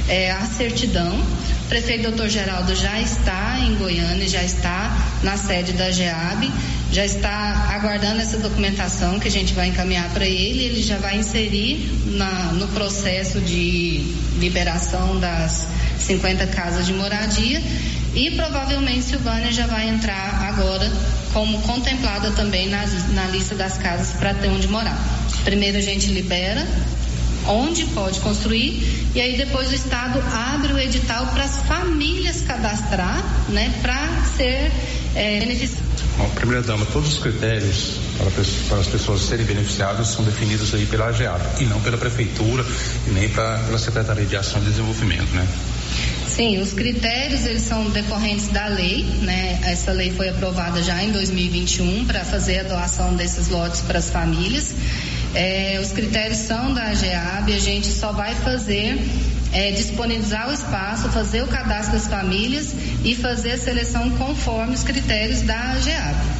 [0.07, 1.19] É, a certidão.
[1.65, 6.51] O prefeito doutor Geraldo já está em Goiânia, já está na sede da GEAB,
[6.91, 11.17] já está aguardando essa documentação que a gente vai encaminhar para ele, ele já vai
[11.17, 15.65] inserir na, no processo de liberação das
[15.97, 17.59] 50 casas de moradia
[18.13, 20.89] e provavelmente Silvânia já vai entrar agora
[21.35, 24.97] como contemplada também na, na lista das casas para ter onde morar.
[25.43, 26.65] Primeiro a gente libera
[27.45, 33.21] onde pode construir e aí depois o Estado abre o edital para as famílias cadastrar,
[33.49, 34.07] né, para
[34.37, 34.71] ser
[35.13, 35.83] é, beneficiado.
[36.35, 37.97] Primeira dama, todos os critérios
[38.69, 42.65] para, as pessoas serem beneficiadas são definidos aí pela AGEAB e não pela prefeitura
[43.07, 45.45] e nem pra, pela Secretaria de Ação e Desenvolvimento, né?
[46.35, 49.57] Sim, os critérios eles são decorrentes da lei, né?
[49.63, 54.09] Essa lei foi aprovada já em 2021 para fazer a doação desses lotes para as
[54.09, 54.73] famílias.
[55.33, 58.99] É, os critérios são da AGEAB, a gente só vai fazer
[59.53, 62.75] é, disponibilizar o espaço, fazer o cadastro das famílias
[63.05, 66.34] e fazer a seleção conforme os critérios da AGEAB.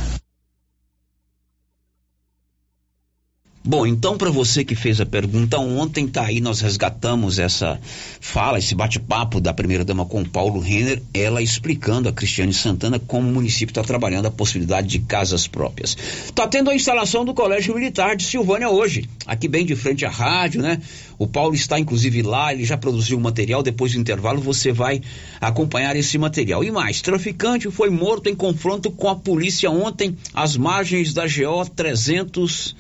[3.68, 7.80] Bom, então para você que fez a pergunta ontem, tá aí, nós resgatamos essa
[8.22, 13.34] fala, esse bate-papo da primeira-dama com Paulo Renner, ela explicando a Cristiane Santana como o
[13.34, 15.98] município está trabalhando a possibilidade de casas próprias.
[16.36, 20.12] Tá tendo a instalação do Colégio Militar de Silvânia hoje, aqui bem de frente à
[20.12, 20.80] rádio, né?
[21.18, 25.02] O Paulo está inclusive lá, ele já produziu material, depois do intervalo você vai
[25.42, 26.64] acompanhar esse material.
[26.64, 31.68] E mais, traficante foi morto em confronto com a polícia ontem às margens da GO
[31.76, 32.76] 300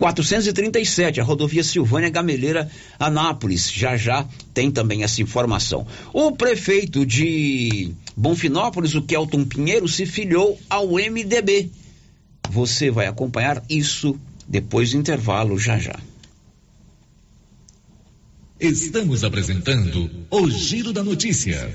[0.00, 3.70] 437, a rodovia Silvânia Gameleira, Anápolis.
[3.70, 5.86] Já já tem também essa informação.
[6.10, 11.70] O prefeito de Bonfinópolis, o Kelton Pinheiro, se filiou ao MDB.
[12.48, 16.00] Você vai acompanhar isso depois do intervalo, já já.
[18.58, 21.74] Estamos apresentando o Giro da Notícia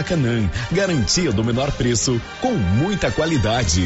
[0.01, 3.85] Maracanã, garantia do menor preço com muita qualidade.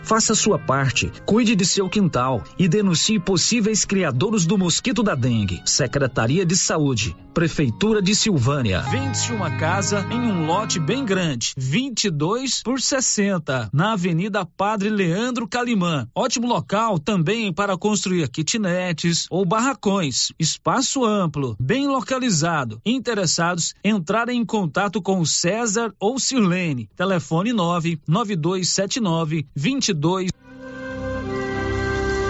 [0.11, 5.61] faça sua parte, cuide de seu quintal e denuncie possíveis criadouros do mosquito da dengue.
[5.65, 8.81] Secretaria de Saúde, Prefeitura de Silvânia.
[8.81, 15.47] Vende-se uma casa em um lote bem grande, 22 por 60, na Avenida Padre Leandro
[15.47, 16.05] Calimã.
[16.13, 20.33] Ótimo local também para construir kitnetes ou barracões.
[20.37, 22.81] Espaço amplo, bem localizado.
[22.85, 26.89] Interessados, entrarem em contato com César ou Sirlene.
[26.97, 30.27] Telefone 99279 22 dois.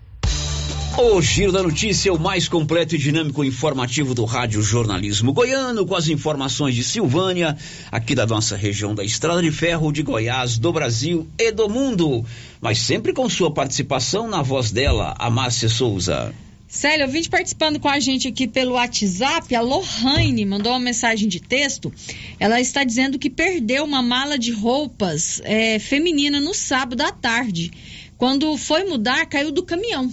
[0.98, 5.86] O Giro da Notícia é o mais completo e dinâmico informativo do Rádio Jornalismo Goiano,
[5.86, 7.58] com as informações de Silvânia,
[7.90, 12.26] aqui da nossa região da Estrada de Ferro, de Goiás, do Brasil e do mundo.
[12.60, 16.34] Mas sempre com sua participação na voz dela, a Márcia Souza.
[16.68, 21.40] Célio, ouvinte participando com a gente aqui pelo WhatsApp, a Lohane mandou uma mensagem de
[21.40, 21.92] texto.
[22.38, 27.72] Ela está dizendo que perdeu uma mala de roupas é, feminina no sábado à tarde.
[28.18, 30.12] Quando foi mudar, caiu do caminhão.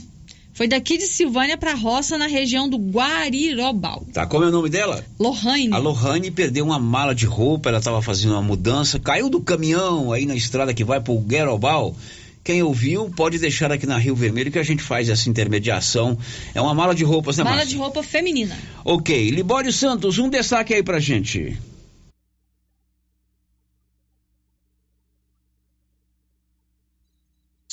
[0.58, 4.04] Foi daqui de Silvânia para Roça, na região do Guarirobal.
[4.12, 5.04] Tá, como é o nome dela?
[5.16, 5.72] Lohane.
[5.72, 10.12] A Lohane perdeu uma mala de roupa, ela estava fazendo uma mudança, caiu do caminhão
[10.12, 11.94] aí na estrada que vai pro Guerobal.
[12.42, 16.18] Quem ouviu pode deixar aqui na Rio Vermelho que a gente faz essa intermediação.
[16.52, 17.76] É uma mala de roupas, né, Mala Márcia?
[17.76, 18.58] de roupa feminina.
[18.84, 21.56] Ok, Libório Santos, um destaque aí pra gente.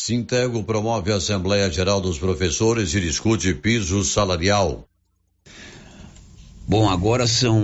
[0.06, 4.88] Sintego promove a Assembleia Geral dos Professores e discute piso salarial.
[6.68, 7.60] Bom, agora são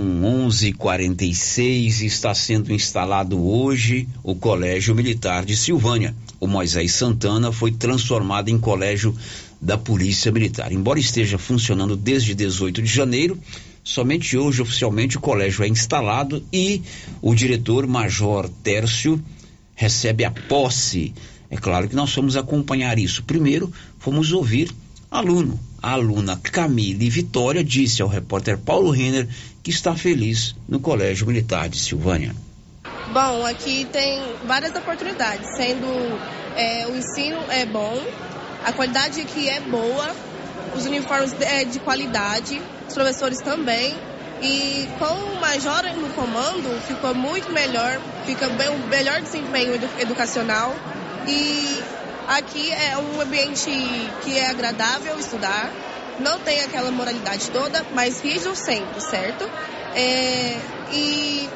[0.50, 6.16] 11:46 e está sendo instalado hoje o Colégio Militar de Silvânia.
[6.40, 9.16] O Moisés Santana foi transformado em colégio
[9.60, 10.72] da Polícia Militar.
[10.72, 13.38] Embora esteja funcionando desde 18 de janeiro,
[13.84, 16.82] somente hoje oficialmente o colégio é instalado e
[17.22, 19.22] o diretor Major Tércio
[19.76, 21.14] recebe a posse.
[21.52, 23.22] É claro que nós fomos acompanhar isso.
[23.24, 24.70] Primeiro, fomos ouvir
[25.10, 25.60] aluno.
[25.82, 29.28] A aluna Camille Vitória disse ao repórter Paulo Renner
[29.62, 32.34] que está feliz no Colégio Militar de Silvânia.
[33.12, 35.86] Bom, aqui tem várias oportunidades, sendo
[36.56, 38.00] é, o ensino é bom,
[38.64, 40.10] a qualidade aqui é boa,
[40.74, 43.94] os uniformes é de qualidade, os professores também.
[44.40, 50.74] E com o Major no comando, ficou muito melhor, fica bem, melhor desempenho edu- educacional.
[51.26, 51.82] E
[52.28, 53.70] aqui é um ambiente
[54.22, 55.70] que é agradável estudar,
[56.18, 59.48] não tem aquela moralidade toda, mas rígido sempre, certo?
[59.94, 60.58] É,
[60.92, 61.50] e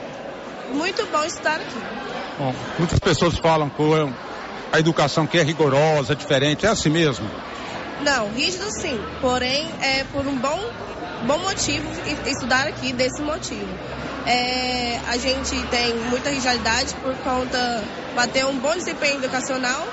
[0.73, 1.81] muito bom estar aqui.
[2.39, 3.83] Bom, muitas pessoas falam que
[4.73, 7.29] a educação que é rigorosa, é diferente, é assim mesmo.
[8.03, 10.61] Não, rígido sim, porém é por um bom,
[11.27, 13.69] bom motivo e- estudar aqui desse motivo.
[14.27, 19.87] É, a gente tem muita rigidez por conta para ter um bom desempenho educacional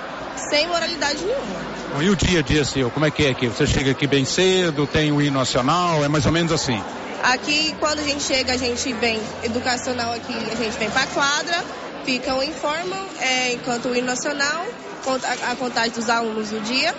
[0.49, 1.73] sem moralidade nenhuma.
[1.93, 3.47] Bom, e o dia a dia seu, como é que é aqui?
[3.47, 6.81] Você chega aqui bem cedo, tem o hino nacional, é mais ou menos assim.
[7.21, 11.07] Aqui, quando a gente chega, a gente vem educacional aqui, a gente vem para a
[11.07, 11.63] quadra,
[12.03, 14.65] ficam, informam, é, enquanto o hino nacional,
[15.05, 16.93] a, a contagem dos alunos do dia.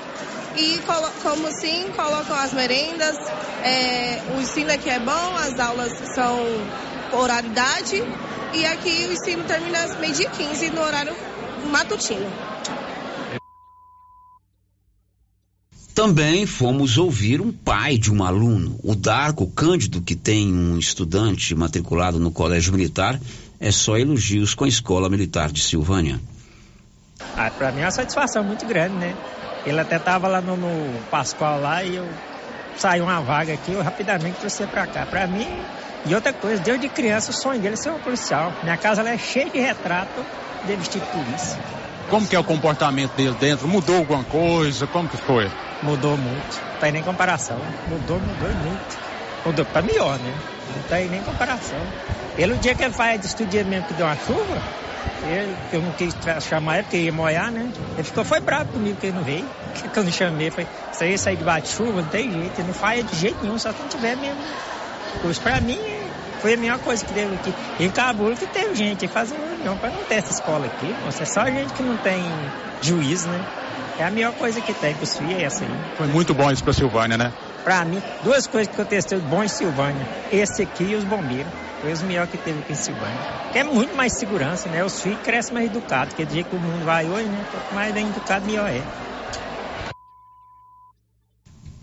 [0.57, 3.17] E colo- como assim, colocam as merendas,
[3.63, 6.39] é, o ensino aqui é bom, as aulas são
[7.11, 7.97] por horário idade,
[8.53, 11.15] e aqui o ensino termina às meio-dia e 15 no horário
[11.71, 12.27] matutino.
[15.95, 21.55] Também fomos ouvir um pai de um aluno, o Darco Cândido, que tem um estudante
[21.55, 23.21] matriculado no Colégio Militar.
[23.61, 26.21] É só elogios com a Escola Militar de Silvânia.
[27.37, 29.17] Ah, pra mim é uma satisfação muito grande, né?
[29.67, 32.09] Ele até tava lá no, no Pascoal lá e eu
[32.77, 35.07] saiu uma vaga aqui, eu rapidamente trouxe pra cá.
[35.07, 35.65] Pra mim,
[36.05, 38.55] e outra coisa, desde criança o sonho dele é ser um policial.
[38.63, 40.27] Minha casa é cheia de retrato
[40.65, 41.63] de vestido de polícia.
[42.09, 43.67] Como que é o comportamento dele dentro?
[43.67, 44.87] Mudou alguma coisa?
[44.87, 45.51] Como que foi?
[45.83, 47.61] Mudou muito, não tem nem comparação.
[47.87, 49.14] Mudou, mudou e muito.
[49.45, 50.35] Mudou para melhor, né?
[50.75, 51.79] Não tem nem comparação.
[52.37, 54.63] Pelo dia que ele faz de mesmo que deu uma chuva,
[55.27, 57.71] ele, eu não quis chamar ele porque ia molhar, né?
[57.95, 59.49] Ele ficou, foi bravo comigo que ele não veio.
[59.75, 62.69] Que eu não chamei, foi, isso aí sair debaixo de chuva, não tem jeito, ele
[62.69, 64.41] não faz de jeito nenhum, só quem tiver mesmo.
[65.21, 65.79] Pois pra mim
[66.41, 67.55] foi a melhor coisa que teve aqui.
[67.81, 70.95] Em Cabul que teve gente fazendo reunião para não ter essa escola aqui.
[71.05, 72.23] Nossa, é só gente que não tem
[72.83, 73.45] juízo, né?
[73.99, 75.71] É a melhor coisa que tem para os filhos, é essa aí.
[75.97, 77.33] Foi muito bom isso para Silvânia, né?
[77.65, 80.07] Para mim, duas coisas que eu testei bom em Silvânia.
[80.31, 81.51] Esse aqui e os bombeiros.
[81.81, 83.19] Foi os melhores que teve aqui em Silvânia.
[83.55, 84.85] É muito mais segurança, né?
[84.85, 87.45] Os filhos crescem mais educados, porque do jeito que o mundo vai hoje, né?
[87.51, 88.83] Quanto mais bem educado, melhor é.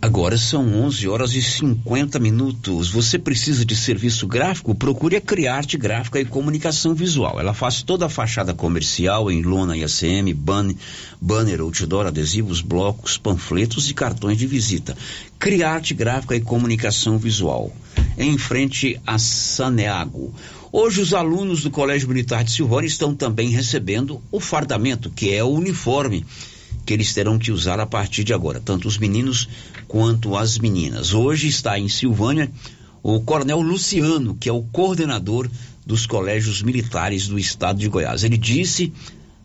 [0.04, 2.90] Agora são 11 horas e 50 minutos.
[2.90, 4.74] Você precisa de serviço gráfico?
[4.74, 7.40] Procure a Criarte Gráfica e Comunicação Visual.
[7.40, 10.76] Ela faz toda a fachada comercial em lona e ACM, banner,
[11.22, 14.98] banner, outdoor, adesivos, blocos, panfletos e cartões de visita.
[15.38, 17.72] Criarte Gráfica e Comunicação Visual.
[18.18, 20.34] Em frente a Saneago.
[20.72, 25.44] Hoje os alunos do Colégio Militar de Silvânia estão também recebendo o fardamento, que é
[25.44, 26.26] o uniforme
[26.92, 29.48] que eles terão que usar a partir de agora, tanto os meninos
[29.88, 31.14] quanto as meninas.
[31.14, 32.52] Hoje está em Silvânia
[33.02, 35.50] o Coronel Luciano, que é o coordenador
[35.86, 38.26] dos colégios militares do estado de Goiás.
[38.26, 38.92] Ele disse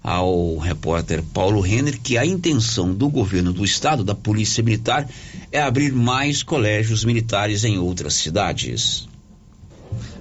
[0.03, 5.09] ao repórter Paulo Renner que a intenção do governo do estado, da Polícia Militar,
[5.53, 9.07] é abrir mais colégios militares em outras cidades.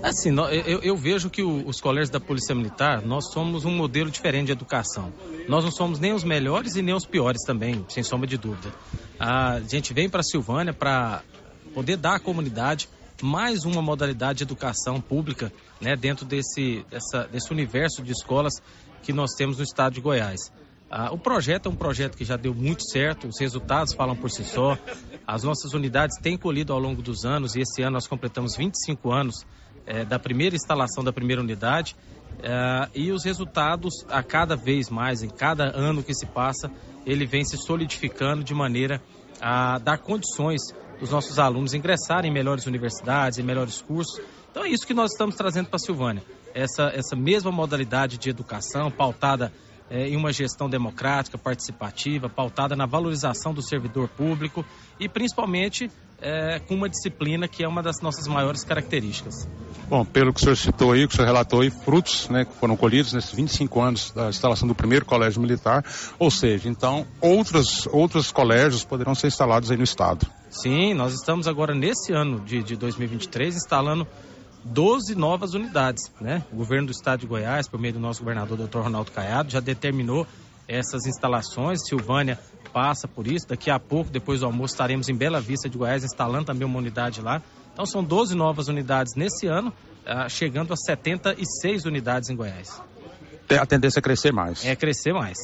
[0.06, 0.30] Assim,
[0.68, 4.52] eu, eu vejo que os colégios da Polícia Militar, nós somos um modelo diferente de
[4.52, 5.12] educação.
[5.50, 8.72] Nós não somos nem os melhores e nem os piores também, sem sombra de dúvida.
[9.20, 11.24] A gente vem para Silvânia para
[11.74, 12.88] poder dar à comunidade
[13.20, 15.52] mais uma modalidade de educação pública
[15.82, 18.54] né, dentro desse, dessa, desse universo de escolas
[19.02, 20.52] que nós temos no estado de Goiás.
[20.88, 24.30] Ah, o projeto é um projeto que já deu muito certo, os resultados falam por
[24.30, 24.78] si só.
[25.26, 29.12] As nossas unidades têm colhido ao longo dos anos e esse ano nós completamos 25
[29.12, 29.44] anos
[29.86, 31.96] é, da primeira instalação da primeira unidade
[32.42, 36.72] é, e os resultados a cada vez mais, em cada ano que se passa,
[37.06, 39.02] ele vem se solidificando de maneira
[39.42, 40.62] a dar condições
[41.00, 44.20] dos nossos alunos ingressarem em melhores universidades, em melhores cursos.
[44.50, 46.24] Então é isso que nós estamos trazendo para a Silvânia.
[46.54, 49.52] Essa, essa mesma modalidade de educação pautada
[49.90, 54.66] é, em uma gestão democrática, participativa, pautada na valorização do servidor público
[55.00, 55.92] e principalmente
[56.22, 59.48] é, com uma disciplina que é uma das nossas maiores características.
[59.88, 62.54] Bom, pelo que o senhor citou aí, que o senhor relatou aí, frutos né, que
[62.54, 65.86] foram colhidos nesses 25 anos da instalação do primeiro colégio militar,
[66.18, 70.26] ou seja, então outros, outros colégios poderão ser instalados aí no estado.
[70.50, 74.08] Sim, nós estamos agora nesse ano de, de 2023 instalando
[74.64, 76.44] 12 novas unidades, né?
[76.52, 79.60] O governo do estado de Goiás, por meio do nosso governador, doutor Ronaldo Caiado, já
[79.60, 80.26] determinou
[80.68, 81.88] essas instalações.
[81.88, 82.40] Silvânia
[82.76, 83.48] passa por isso.
[83.48, 86.78] Daqui a pouco, depois do almoço, estaremos em Bela Vista de Goiás instalando também uma
[86.78, 87.42] unidade lá.
[87.72, 89.72] Então são 12 novas unidades nesse ano,
[90.06, 92.82] ah, chegando a 76 unidades em Goiás.
[93.50, 94.66] A tendência é crescer mais.
[94.66, 95.38] É crescer mais.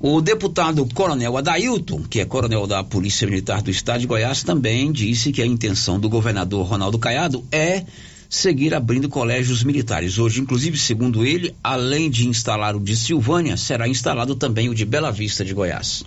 [0.00, 4.90] O deputado Coronel Adailton, que é coronel da Polícia Militar do Estado de Goiás, também
[4.90, 7.84] disse que a intenção do governador Ronaldo Caiado é
[8.32, 10.18] seguir abrindo colégios militares.
[10.18, 14.86] Hoje, inclusive, segundo ele, além de instalar o de Silvânia, será instalado também o de
[14.86, 16.02] Bela Vista de Goiás.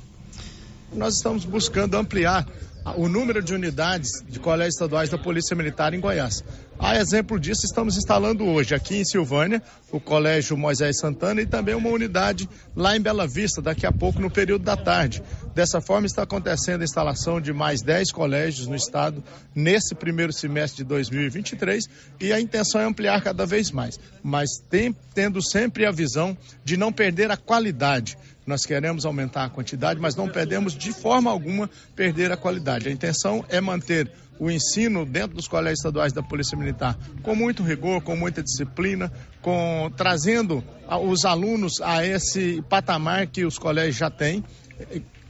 [0.92, 2.48] Nós estamos buscando ampliar
[2.94, 6.44] o número de unidades de colégios estaduais da Polícia Militar em Goiás.
[6.78, 9.62] A exemplo disso, estamos instalando hoje aqui em Silvânia
[9.92, 14.20] o Colégio Moisés Santana e também uma unidade lá em Bela Vista, daqui a pouco
[14.20, 15.24] no período da tarde.
[15.54, 19.24] Dessa forma, está acontecendo a instalação de mais 10 colégios no estado
[19.56, 21.86] nesse primeiro semestre de 2023
[22.20, 26.76] e a intenção é ampliar cada vez mais, mas tem, tendo sempre a visão de
[26.76, 28.18] não perder a qualidade.
[28.46, 32.88] Nós queremos aumentar a quantidade, mas não perdemos de forma alguma perder a qualidade.
[32.88, 37.64] A intenção é manter o ensino dentro dos colégios estaduais da Polícia Militar com muito
[37.64, 40.64] rigor, com muita disciplina, com trazendo
[41.04, 44.44] os alunos a esse patamar que os colégios já têm,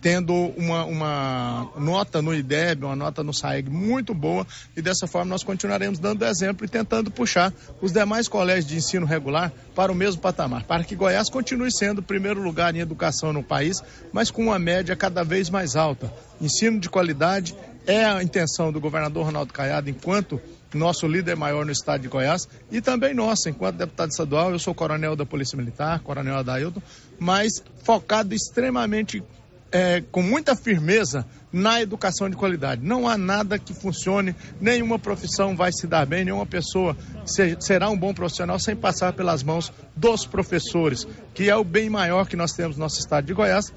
[0.06, 4.46] tendo uma, uma nota no IDEB, uma nota no SAEG muito boa,
[4.78, 7.52] e dessa forma nós continuaremos dando exemplo e tentando puxar
[7.82, 12.02] os demais colégios de ensino regular para o mesmo patamar, para que Goiás continue sendo
[12.02, 13.82] o primeiro lugar em educação no país,
[14.14, 16.14] mas com uma média cada vez mais alta.
[16.40, 17.56] Ensino de qualidade
[17.88, 20.40] é a intenção do governador Ronaldo Caiado, enquanto
[20.72, 24.76] nosso líder maior no estado de Goiás, e também nossa, enquanto deputado estadual, eu sou
[24.76, 26.82] coronel da Polícia Militar, coronel Adailton,
[27.18, 29.24] mas focado extremamente
[29.76, 32.82] é, com muita firmeza na educação de qualidade.
[32.82, 36.96] Não há nada que funcione, nenhuma profissão vai se dar bem, nenhuma pessoa
[37.60, 42.26] será um bom profissional sem passar pelas mãos dos professores, que é o bem maior
[42.26, 43.74] que nós temos no nosso estado de Goiás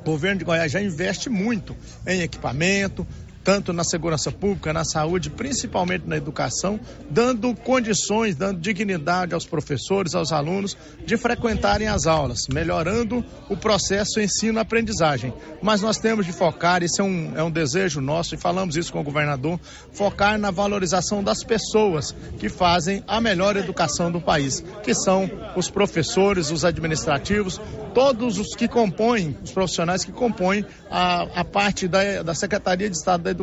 [0.00, 1.76] O governo de Goiás já investe muito
[2.06, 3.06] em equipamento,
[3.46, 10.16] tanto na segurança pública, na saúde, principalmente na educação, dando condições, dando dignidade aos professores,
[10.16, 10.76] aos alunos
[11.06, 15.32] de frequentarem as aulas, melhorando o processo ensino-aprendizagem.
[15.62, 18.92] Mas nós temos de focar, isso é um, é um desejo nosso, e falamos isso
[18.92, 19.60] com o governador,
[19.92, 25.70] focar na valorização das pessoas que fazem a melhor educação do país, que são os
[25.70, 27.60] professores, os administrativos,
[27.94, 32.96] todos os que compõem, os profissionais que compõem a, a parte da, da Secretaria de
[32.96, 33.35] Estado da Educação.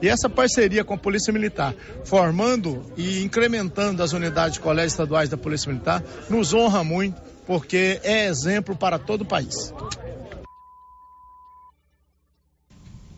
[0.00, 5.28] E essa parceria com a Polícia Militar, formando e incrementando as unidades de colégios estaduais
[5.28, 9.72] da Polícia Militar, nos honra muito, porque é exemplo para todo o país.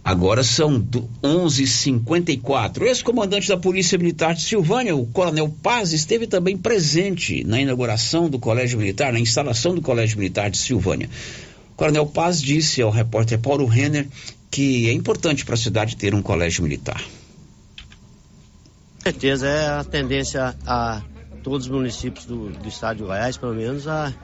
[0.04, 0.86] Agora são
[1.22, 2.82] 11:54.
[2.82, 8.28] O ex-comandante da Polícia Militar de Silvânia, o Coronel Paz, esteve também presente na inauguração
[8.28, 11.08] do Colégio Militar, na instalação do Colégio Militar de Silvânia.
[11.72, 14.06] O Coronel Paz disse ao repórter Paulo Renner
[14.54, 17.02] que é importante para a cidade ter um colégio militar.
[18.98, 21.02] Com certeza é a tendência a
[21.42, 24.14] todos os municípios do, do estado de Goiás, pelo menos, a,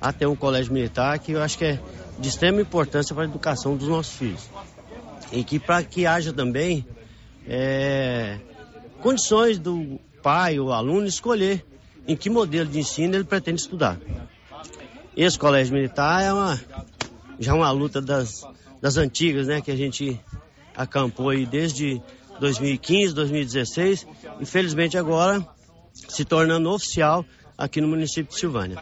[0.00, 1.80] a ter um colégio militar que eu acho que é
[2.18, 4.48] de extrema importância para a educação dos nossos filhos.
[5.30, 6.86] E que para que haja também
[7.46, 8.38] é,
[9.02, 11.62] condições do pai ou aluno escolher
[12.08, 14.00] em que modelo de ensino ele pretende estudar.
[15.14, 16.58] Esse colégio militar é uma,
[17.38, 18.46] já uma luta das,
[18.84, 19.62] das antigas, né?
[19.62, 20.20] Que a gente
[20.76, 22.02] acampou aí desde
[22.38, 24.06] 2015, 2016
[24.40, 25.42] e felizmente agora
[25.94, 27.24] se tornando oficial
[27.56, 28.76] aqui no município de Silvânia.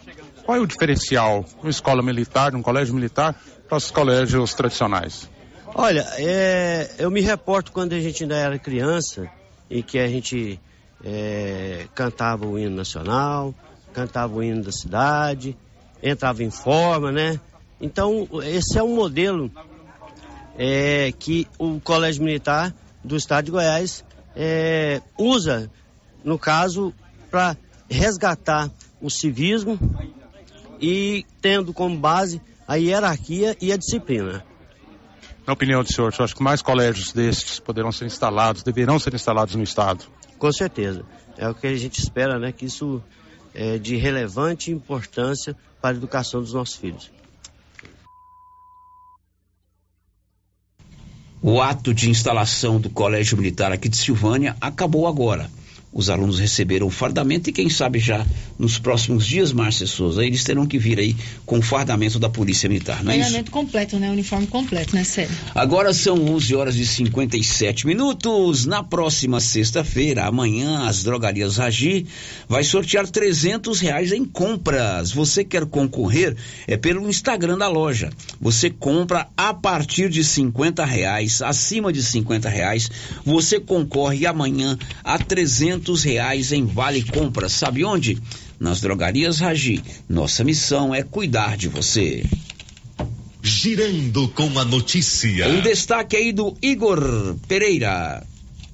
[0.45, 5.31] Qual é o diferencial uma escola militar, um colégio militar, para os colégios tradicionais?
[5.73, 9.31] Olha, é, eu me reporto quando a gente ainda era criança
[9.71, 10.59] e que a gente
[11.05, 13.55] é, cantava o hino nacional,
[13.93, 15.57] cantava o hino da cidade,
[16.03, 17.39] entrava em forma, né?
[17.81, 19.49] Então, esse é um modelo
[20.59, 24.05] é, que o Colégio Militar do Estado de Goiás
[24.37, 25.71] é, usa,
[26.25, 26.93] no caso,
[27.31, 27.57] para
[27.89, 29.79] resgatar o civismo
[30.81, 34.45] e tendo como base a hierarquia e a disciplina.
[35.47, 39.13] Na opinião do senhor, você acha que mais colégios destes poderão ser instalados, deverão ser
[39.13, 40.05] instalados no Estado?
[40.39, 41.05] Com certeza.
[41.37, 42.53] É o que a gente espera, né?
[42.53, 43.03] Que isso
[43.53, 47.11] é de relevante importância para a educação dos nossos filhos.
[51.45, 55.51] O ato de instalação do Colégio Militar aqui de Silvânia acabou agora.
[55.93, 58.25] Os alunos receberam o fardamento e quem sabe já
[58.59, 61.15] nos próximos dias, Márcia Souza, eles terão que vir aí
[61.45, 64.11] com o fardamento da Polícia Militar, não é Pagamento completo, né?
[64.11, 65.35] Uniforme completo, né, Sério?
[65.55, 68.65] Agora são 11 horas e 57 minutos.
[68.65, 72.07] Na próxima sexta-feira, amanhã, as drogarias Ragi
[72.49, 75.13] vai sortear 300 reais em compras.
[75.13, 76.37] Você quer concorrer?
[76.67, 78.11] É pelo Instagram da loja.
[78.41, 82.91] Você compra a partir de 50 reais, acima de 50 reais,
[83.25, 87.49] você concorre amanhã a 300 reais em vale compra.
[87.49, 88.19] Sabe onde?
[88.59, 89.83] Nas drogarias Ragi.
[90.09, 92.25] Nossa missão é cuidar de você.
[93.43, 95.49] Girando com a notícia.
[95.49, 98.25] Um destaque aí do Igor Pereira.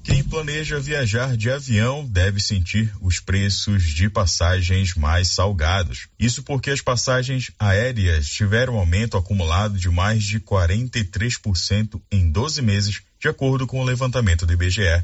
[0.09, 6.07] Quem planeja viajar de avião deve sentir os preços de passagens mais salgados.
[6.19, 12.61] Isso porque as passagens aéreas tiveram um aumento acumulado de mais de 43% em 12
[12.61, 15.03] meses, de acordo com o levantamento do IBGE.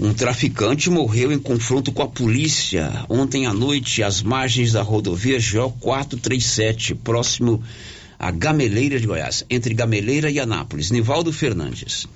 [0.00, 5.38] Um traficante morreu em confronto com a polícia ontem à noite às margens da rodovia
[5.38, 7.62] GO 437, próximo
[8.18, 10.90] a Gameleira de Goiás, entre Gameleira e Anápolis.
[10.90, 12.06] Nivaldo Fernandes.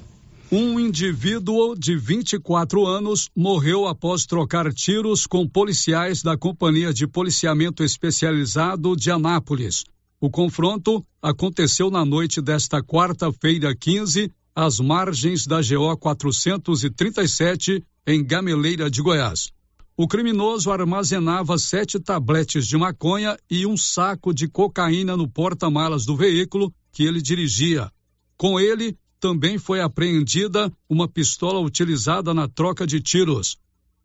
[0.50, 7.82] Um indivíduo de 24 anos morreu após trocar tiros com policiais da Companhia de Policiamento
[7.82, 9.84] Especializado de Anápolis.
[10.20, 18.90] O confronto aconteceu na noite desta quarta-feira 15 às margens da GO 437, em Gameleira
[18.90, 19.52] de Goiás.
[19.94, 26.16] O criminoso armazenava sete tabletes de maconha e um saco de cocaína no porta-malas do
[26.16, 27.92] veículo que ele dirigia.
[28.38, 33.58] Com ele, também foi apreendida uma pistola utilizada na troca de tiros.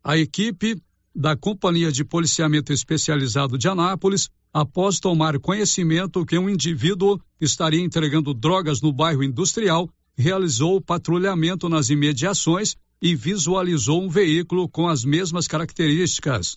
[0.04, 0.76] A equipe
[1.14, 8.34] da Companhia de Policiamento Especializado de Anápolis, após tomar conhecimento que um indivíduo estaria entregando
[8.34, 15.48] drogas no bairro industrial, realizou patrulhamento nas imediações e visualizou um veículo com as mesmas
[15.48, 16.56] características.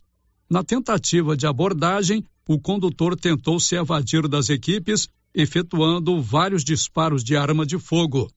[0.50, 7.36] Na tentativa de abordagem, o condutor tentou se evadir das equipes, efetuando vários disparos de
[7.36, 8.30] arma de fogo.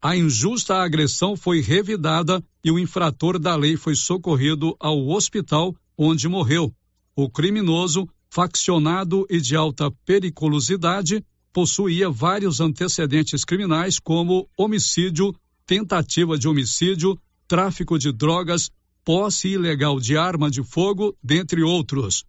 [0.00, 6.28] A injusta agressão foi revidada e o infrator da lei foi socorrido ao hospital, onde
[6.28, 6.74] morreu.
[7.14, 15.34] O criminoso, faccionado e de alta periculosidade, possuía vários antecedentes criminais, como homicídio,
[15.66, 18.70] tentativa de homicídio, tráfico de drogas,
[19.04, 22.24] posse ilegal de arma de fogo, dentre outros.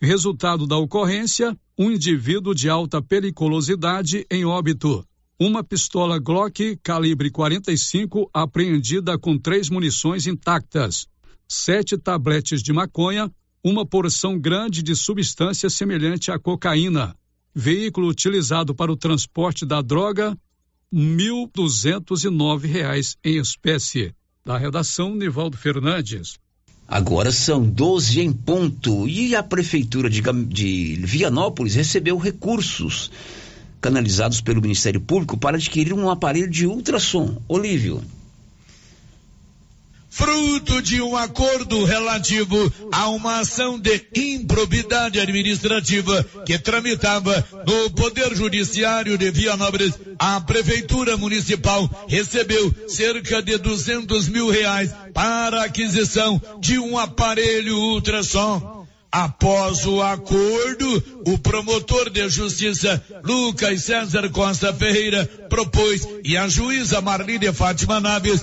[0.00, 5.06] Resultado da ocorrência: um indivíduo de alta periculosidade em óbito.
[5.38, 11.08] Uma pistola Glock calibre 45 apreendida com três munições intactas.
[11.48, 13.30] Sete tabletes de maconha,
[13.64, 17.16] uma porção grande de substância semelhante à cocaína.
[17.54, 20.30] Veículo utilizado para o transporte da droga,
[20.90, 24.14] R$ 1.209 em espécie.
[24.44, 26.36] Da redação, Nivaldo Fernandes.
[26.88, 33.10] Agora são 12 em ponto e a Prefeitura de, de Vianópolis recebeu recursos
[33.80, 37.40] canalizados pelo Ministério Público para adquirir um aparelho de ultrassom.
[37.48, 38.02] Olívio
[40.12, 48.36] fruto de um acordo relativo a uma ação de improbidade administrativa que tramitava no Poder
[48.36, 56.40] Judiciário de Vianópolis, a Prefeitura Municipal recebeu cerca de 200 mil reais para a aquisição
[56.60, 58.81] de um aparelho ultrassom.
[59.12, 67.02] Após o acordo, o promotor de justiça Lucas César Costa Ferreira propôs e a juíza
[67.02, 68.42] Marlene Fátima Naves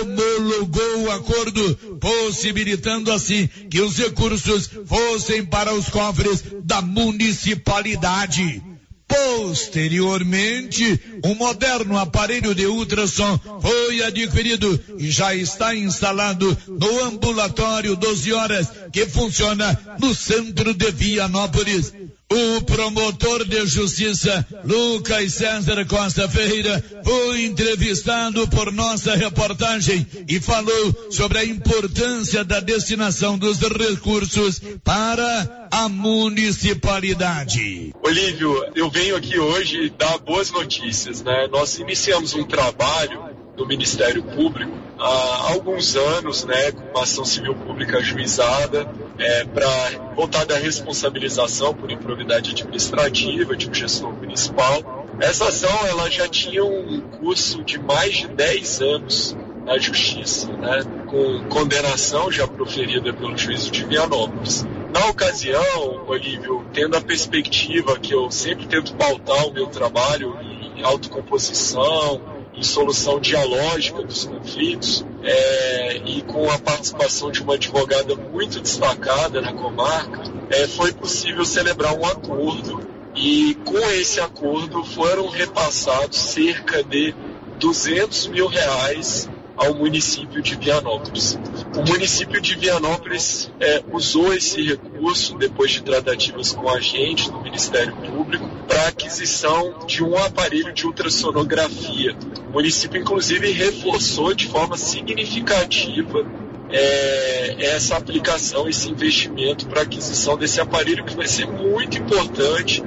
[0.00, 8.62] homologou o acordo, possibilitando assim que os recursos fossem para os cofres da municipalidade.
[9.08, 18.32] Posteriormente, um moderno aparelho de ultrassom foi adquirido e já está instalado no ambulatório 12
[18.32, 21.92] horas que funciona no centro de Vianópolis.
[22.28, 31.06] O promotor de justiça, Lucas César Costa Ferreira, foi entrevistado por nossa reportagem e falou
[31.08, 37.94] sobre a importância da destinação dos recursos para a municipalidade.
[38.02, 41.46] Olívio, eu venho aqui hoje dar boas notícias, né?
[41.52, 47.54] Nós iniciamos um trabalho no Ministério Público há alguns anos, né, com uma ação civil
[47.54, 48.88] pública ajuizada
[49.18, 55.06] é, para voltada à responsabilização por improvidade administrativa de um gestor municipal.
[55.20, 60.82] Essa ação ela já tinha um curso de mais de 10 anos na justiça, né,
[61.06, 64.64] com condenação já proferida pelo juízo de Vianópolis.
[64.92, 70.82] Na ocasião, Olívio, tendo a perspectiva que eu sempre tento pautar o meu trabalho em
[70.82, 79.40] autocomposição, solução dialógica dos conflitos é, e com a participação de uma advogada muito destacada
[79.40, 82.80] na comarca, é, foi possível celebrar um acordo
[83.14, 87.14] e com esse acordo foram repassados cerca de
[87.58, 91.38] 200 mil reais ao município de Vianópolis.
[91.76, 97.40] O município de Vianópolis é, usou esse recurso, depois de tratativas com a gente do
[97.40, 102.14] Ministério Público, para aquisição de um aparelho de ultrassonografia.
[102.48, 106.26] O município, inclusive, reforçou de forma significativa
[106.70, 112.82] é, essa aplicação, esse investimento para aquisição desse aparelho que vai ser muito importante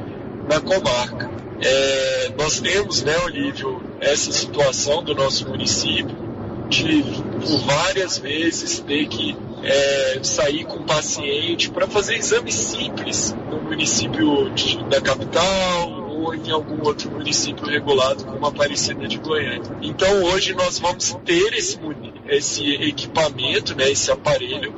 [0.47, 1.29] na comarca.
[1.61, 6.28] É, nós temos, né, Olívio, essa situação do nosso município
[6.69, 13.35] de por várias vezes ter que é, sair com o paciente para fazer exames simples
[13.49, 19.17] no município de, da capital ou em algum outro município regulado como a Aparecida de
[19.17, 19.77] Goiânia.
[19.81, 21.79] Então hoje nós vamos ter esse,
[22.27, 24.73] esse equipamento, né, esse aparelho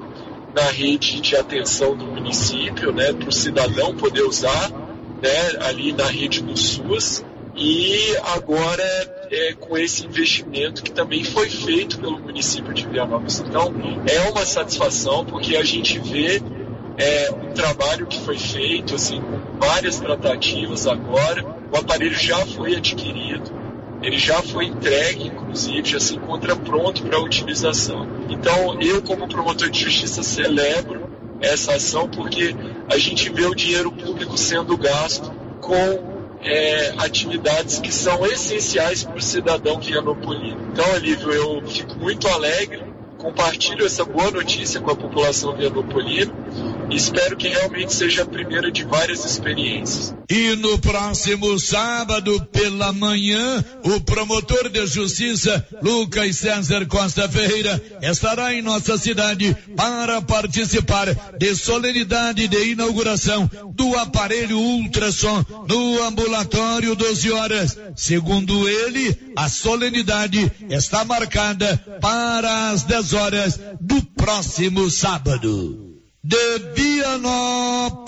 [0.55, 4.69] na rede de atenção do município, né, para o cidadão poder usar,
[5.21, 7.23] né, ali na rede do SUS
[7.55, 8.83] e agora
[9.31, 13.39] é, com esse investimento que também foi feito pelo município de Vianópolis.
[13.39, 13.73] Então
[14.07, 16.41] é uma satisfação porque a gente vê
[16.97, 19.21] é, um trabalho que foi feito, assim,
[19.59, 23.51] várias tratativas agora, o aparelho já foi adquirido,
[24.01, 28.07] ele já foi entregue, inclusive, já se encontra pronto para utilização.
[28.29, 32.55] Então eu, como promotor de justiça, celebro essa ação porque
[32.89, 36.10] a gente vê o dinheiro público sendo gasto com
[36.43, 40.69] é, atividades que são essenciais para o cidadão vianopolino.
[40.71, 42.83] Então, Olívio, eu fico muito alegre,
[43.17, 46.33] compartilho essa boa notícia com a população vianopolina
[46.91, 50.13] Espero que realmente seja a primeira de várias experiências.
[50.29, 58.53] E no próximo sábado, pela manhã, o promotor de justiça, Lucas César Costa Ferreira, estará
[58.53, 67.31] em nossa cidade para participar de solenidade de inauguração do aparelho ultrassom no ambulatório 12
[67.31, 67.77] horas.
[67.95, 75.90] Segundo ele, a solenidade está marcada para as 10 horas do próximo sábado
[76.23, 78.05] de Vianópolis,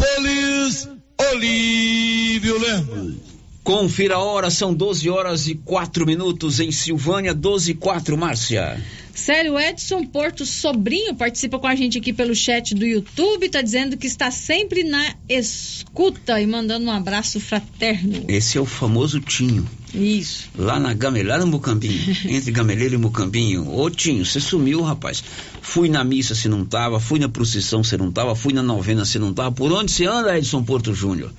[1.31, 3.15] Olívio Lemos.
[3.63, 8.79] Confira a hora, são 12 horas e 4 minutos em Silvânia, 12 e 4, Márcia.
[9.15, 13.95] Sério, Edson Porto Sobrinho participa com a gente aqui pelo chat do YouTube, tá dizendo
[13.95, 18.25] que está sempre na escuta e mandando um abraço fraterno.
[18.27, 19.65] Esse é o famoso Tinho.
[19.93, 20.49] Isso.
[20.57, 22.01] Lá na Gameleira, no Mucambinho.
[22.25, 23.73] entre Gameleira e Mucambinho.
[23.73, 25.23] Ô Tinho, você sumiu, rapaz.
[25.61, 29.05] Fui na missa se não tava, fui na procissão se não tava, fui na novena
[29.05, 29.51] se não tava.
[29.51, 31.31] Por onde você anda, Edson Porto Júnior?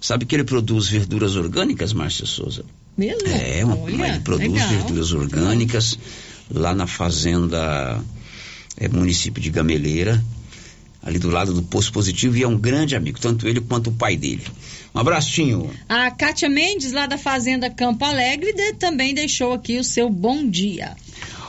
[0.00, 2.64] Sabe que ele produz verduras orgânicas, Márcia Souza?
[2.96, 3.28] Mesmo?
[3.28, 4.68] É, uma, Olha, ele produz legal.
[4.68, 5.98] verduras orgânicas
[6.50, 8.02] lá na fazenda
[8.78, 10.22] é, município de Gameleira,
[11.02, 13.92] ali do lado do Poço Positivo, e é um grande amigo, tanto ele quanto o
[13.92, 14.42] pai dele.
[14.94, 15.30] Um abraço.
[15.88, 20.46] A Kátia Mendes, lá da Fazenda Campo Alegre, de- também deixou aqui o seu bom
[20.48, 20.96] dia.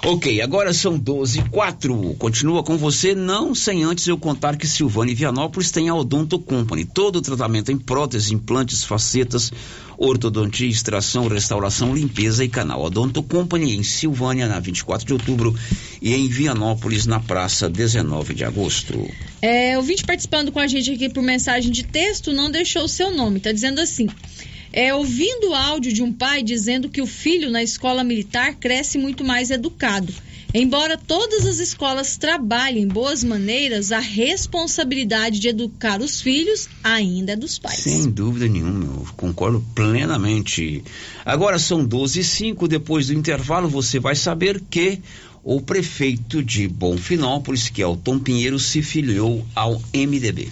[0.04, 2.16] Ok, agora são 12 e 4.
[2.18, 6.40] Continua com você, não sem antes eu contar que Silvânia e Vianópolis tem a Odonto
[6.40, 6.86] Company.
[6.86, 9.54] Todo o tratamento em próteses, implantes, facetas,
[9.96, 12.82] ortodontia, extração, restauração, limpeza e canal.
[12.82, 15.56] Odonto Company em Silvânia, na 24 de outubro,
[16.02, 19.08] e em Vianópolis, na praça 19 de agosto.
[19.40, 23.16] É, ouvinte participando com a gente aqui por mensagem de texto não deixou o seu
[23.16, 23.40] nome.
[23.40, 24.08] Tá dizendo assim:
[24.74, 28.98] é, ouvindo o áudio de um pai dizendo que o filho na escola militar cresce
[28.98, 30.14] muito mais educado.
[30.54, 37.36] Embora todas as escolas trabalhem boas maneiras, a responsabilidade de educar os filhos ainda é
[37.38, 37.80] dos pais.
[37.80, 40.84] Sem dúvida nenhuma, eu concordo plenamente.
[41.26, 45.00] Agora são 12 e 5, depois do intervalo você vai saber que
[45.42, 50.52] o prefeito de Bonfinópolis, que é o Tom Pinheiro, se filiou ao MDB.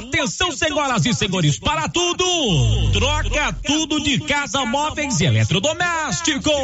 [0.00, 2.24] Atenção, senhoras e senhores, para tudo!
[2.90, 6.54] Troca tudo de casa, móveis e eletrodomésticos.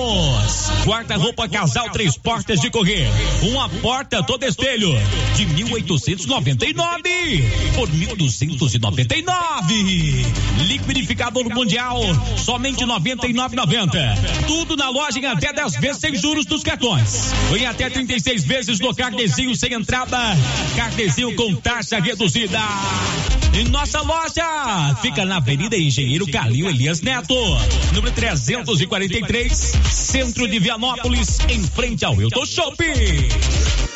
[0.87, 3.07] Guarda-roupa casal, três portas de correr.
[3.43, 4.91] Uma porta todo espelho
[5.35, 10.27] de 1899 por 1299.
[10.67, 12.01] Liquidificador mundial,
[12.39, 14.47] somente 99,90.
[14.47, 17.33] Tudo na loja em até 10 vezes sem juros dos cartões.
[17.55, 20.17] Em até 36 vezes no carnezinho sem entrada.
[20.75, 22.61] Carnezinho com taxa reduzida.
[23.55, 27.35] Em nossa loja fica na Avenida Engenheiro Calil Elias Neto,
[27.95, 29.53] número 343,
[29.91, 33.96] centro de Vianópolis, em frente ao Hilton Shopping.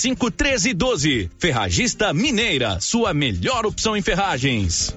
[0.09, 1.29] 1312.
[1.37, 4.93] Ferragista Mineira, sua melhor opção em ferragens.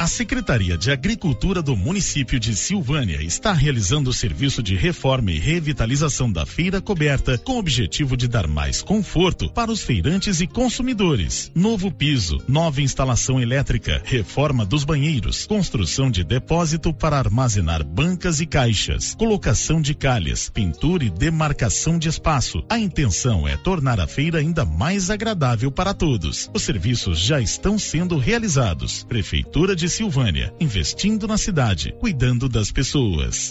[0.00, 5.38] A Secretaria de Agricultura do município de Silvânia está realizando o serviço de reforma e
[5.38, 10.46] revitalização da feira coberta com o objetivo de dar mais conforto para os feirantes e
[10.46, 11.52] consumidores.
[11.54, 18.46] Novo piso, nova instalação elétrica, reforma dos banheiros, construção de depósito para armazenar bancas e
[18.46, 22.64] caixas, colocação de calhas, pintura e demarcação de espaço.
[22.70, 26.48] A intenção é tornar a feira ainda mais agradável para todos.
[26.54, 29.04] Os serviços já estão sendo realizados.
[29.04, 33.50] Prefeitura de Silvânia, investindo na cidade, cuidando das pessoas.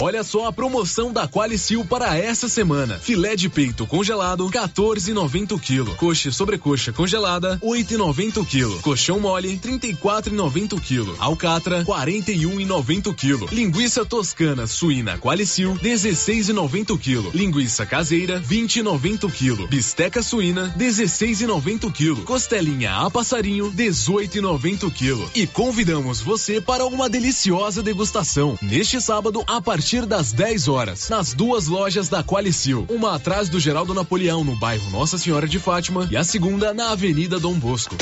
[0.00, 3.00] Olha só a promoção da Qualicil para essa semana.
[3.00, 5.96] Filé de peito congelado, 14,90 kg.
[5.96, 8.80] Coxa sobrecoxa congelada, 8,90 kg.
[8.80, 11.16] Colchão mole, 34,90 kg.
[11.18, 13.52] Alcatra, 41,90 kg.
[13.52, 17.36] Linguiça toscana suína Qualicil, 16,90 kg.
[17.36, 19.66] Linguiça caseira, 20,90 kg.
[19.66, 22.22] Bisteca suína, 16,90 kg.
[22.22, 25.28] Costelinha a passarinho, 18,90 kg.
[25.34, 31.08] E convidamos você para uma deliciosa degustação neste sábado a partir partir das 10 horas,
[31.08, 32.84] nas duas lojas da Qualicil.
[32.90, 36.90] Uma atrás do Geraldo Napoleão, no bairro Nossa Senhora de Fátima, e a segunda na
[36.90, 37.96] Avenida Dom Bosco.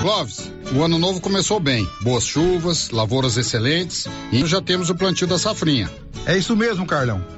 [0.00, 1.88] Clóvis, o ano novo começou bem.
[2.02, 5.90] Boas chuvas, lavouras excelentes e já temos o plantio da safrinha.
[6.24, 7.37] É isso mesmo, Carlão.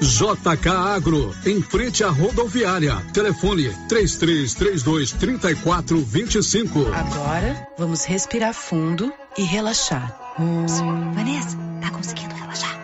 [0.00, 2.96] JK Agro, em frente à rodoviária.
[3.12, 6.86] Telefone 3332 3425.
[6.94, 10.16] Agora vamos respirar fundo e relaxar.
[10.38, 10.66] Hum.
[11.14, 12.75] Vanessa, tá conseguindo relaxar?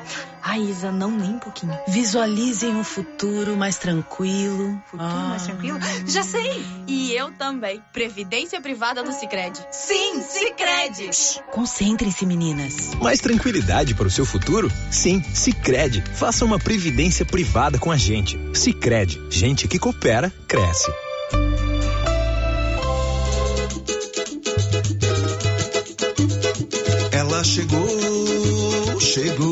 [0.52, 1.72] Ai, Isa, não nem um pouquinho.
[1.88, 4.78] Visualizem um futuro mais tranquilo.
[4.84, 5.28] Futuro ah.
[5.30, 5.78] mais tranquilo?
[6.06, 6.62] Já sei!
[6.86, 7.82] E eu também.
[7.90, 9.58] Previdência privada do Cicred.
[9.70, 11.40] Sim, Cicred!
[11.52, 12.94] Concentrem-se, meninas.
[12.96, 14.70] Mais tranquilidade para o seu futuro?
[14.90, 16.04] Sim, Cicred.
[16.12, 18.38] Faça uma previdência privada com a gente.
[18.52, 19.22] Cicred.
[19.30, 20.92] Gente que coopera, cresce.
[27.10, 29.51] Ela chegou, chegou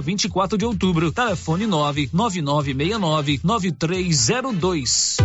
[0.01, 5.17] 24 de Outubro, telefone 99969 9302.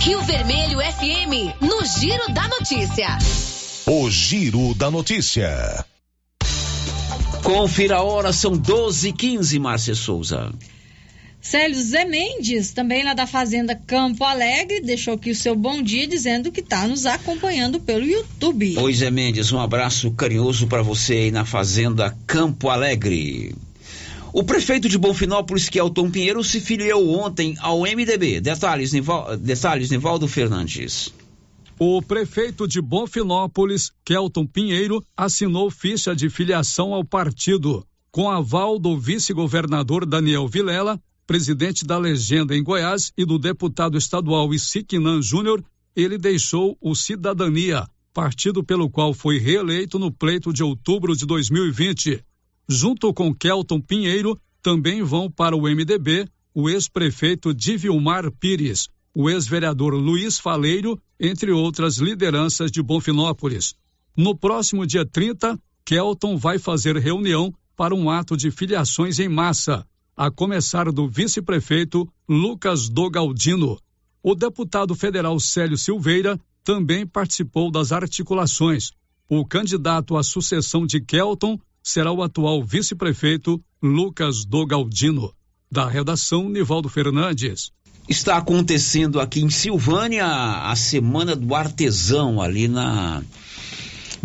[0.00, 3.18] Rio Vermelho FM, no Giro da Notícia.
[3.86, 5.84] O Giro da Notícia.
[7.42, 10.50] Confira a hora, são 12 h 15 Márcia Souza.
[11.44, 16.08] Célio Zé Mendes, também lá da Fazenda Campo Alegre, deixou aqui o seu bom dia
[16.08, 18.78] dizendo que está nos acompanhando pelo YouTube.
[18.78, 23.54] Oi, Zé Mendes, um abraço carinhoso para você aí na Fazenda Campo Alegre.
[24.32, 28.40] O prefeito de Bonfinópolis, Kelton Pinheiro, se filiou ontem ao MDB.
[28.40, 31.12] Detalhes, Nival, detalhes Nivaldo Fernandes.
[31.78, 37.86] O prefeito de Bonfinópolis, Kelton Pinheiro, assinou ficha de filiação ao partido.
[38.10, 44.52] Com aval do vice-governador Daniel Vilela, presidente da legenda em Goiás e do deputado estadual
[44.52, 45.64] Isiquinan Júnior,
[45.96, 52.22] ele deixou o Cidadania, partido pelo qual foi reeleito no pleito de outubro de 2020.
[52.68, 59.94] Junto com Kelton Pinheiro, também vão para o MDB o ex-prefeito Divilmar Pires, o ex-vereador
[59.94, 63.74] Luiz Faleiro, entre outras lideranças de Bonfinópolis.
[64.16, 69.84] No próximo dia 30, Kelton vai fazer reunião para um ato de filiações em massa
[70.16, 73.78] a começar do vice-prefeito Lucas Dogaldino.
[74.22, 78.92] O deputado federal Célio Silveira também participou das articulações.
[79.28, 85.32] O candidato à sucessão de Kelton será o atual vice-prefeito Lucas Dogaldino.
[85.70, 87.70] Da redação, Nivaldo Fernandes.
[88.08, 93.22] Está acontecendo aqui em Silvânia a Semana do Artesão, ali na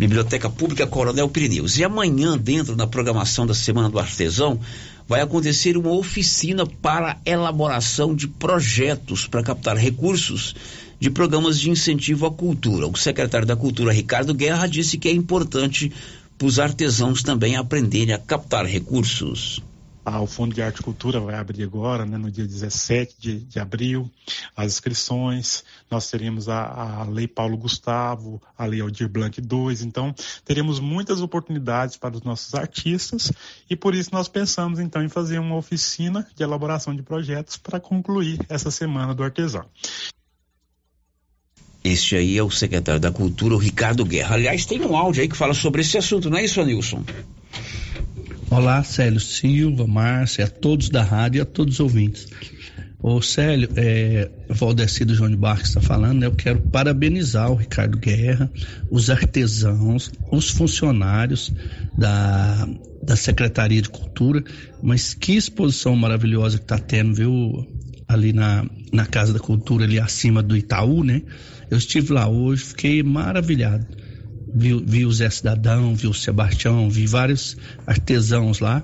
[0.00, 1.76] Biblioteca Pública Coronel Pirineus.
[1.76, 4.58] E amanhã, dentro da programação da Semana do Artesão,
[5.06, 10.56] vai acontecer uma oficina para elaboração de projetos para captar recursos
[10.98, 12.86] de programas de incentivo à cultura.
[12.86, 15.92] O secretário da Cultura, Ricardo Guerra, disse que é importante
[16.38, 19.62] para os artesãos também aprenderem a captar recursos.
[20.12, 23.38] Ah, o Fundo de Arte e Cultura vai abrir agora, né, no dia 17 de,
[23.44, 24.10] de abril,
[24.56, 25.62] as inscrições.
[25.88, 29.86] Nós teremos a, a Lei Paulo Gustavo, a Lei Aldir Blanc II.
[29.86, 30.12] Então,
[30.44, 33.30] teremos muitas oportunidades para os nossos artistas
[33.68, 37.78] e por isso nós pensamos, então, em fazer uma oficina de elaboração de projetos para
[37.78, 39.64] concluir essa Semana do Artesão.
[41.84, 44.34] Este aí é o secretário da Cultura, o Ricardo Guerra.
[44.34, 47.04] Aliás, tem um áudio aí que fala sobre esse assunto, não é isso, Nilson?
[48.50, 52.26] Olá, Célio Silva, Márcia, a todos da rádio e a todos os ouvintes.
[53.00, 56.26] Ô Célio, é, Valdeci do João de Barros está falando, né?
[56.26, 58.50] Eu quero parabenizar o Ricardo Guerra,
[58.90, 61.52] os artesãos, os funcionários
[61.96, 62.68] da,
[63.00, 64.42] da Secretaria de Cultura,
[64.82, 67.64] mas que exposição maravilhosa que está tendo, viu?
[68.08, 71.22] Ali na, na Casa da Cultura, ali acima do Itaú, né?
[71.70, 73.86] Eu estive lá hoje, fiquei maravilhado
[74.54, 77.56] vi, vi o Zé Cidadão, vi o Sebastião, vi vários
[77.86, 78.82] artesãos lá.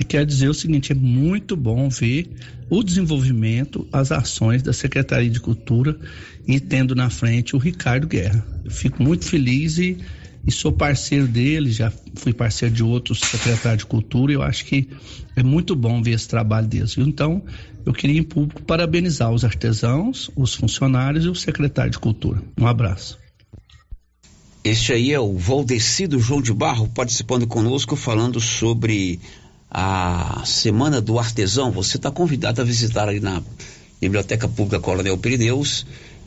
[0.00, 2.30] E quer dizer o seguinte: é muito bom ver
[2.70, 5.98] o desenvolvimento, as ações da Secretaria de Cultura
[6.46, 8.46] e tendo na frente o Ricardo Guerra.
[8.64, 9.98] Eu fico muito feliz e,
[10.46, 14.32] e sou parceiro dele, já fui parceiro de outros secretários de Cultura.
[14.32, 14.88] E eu acho que
[15.34, 16.96] é muito bom ver esse trabalho deles.
[16.96, 17.42] Então,
[17.84, 22.42] eu queria em público parabenizar os artesãos, os funcionários e o secretário de Cultura.
[22.58, 23.18] Um abraço.
[24.68, 29.18] Este aí é o Valdecido João de Barro participando conosco, falando sobre
[29.70, 31.70] a Semana do Artesão.
[31.70, 33.42] Você está convidado a visitar ali na
[33.98, 35.86] Biblioteca Pública Coronel Pirineus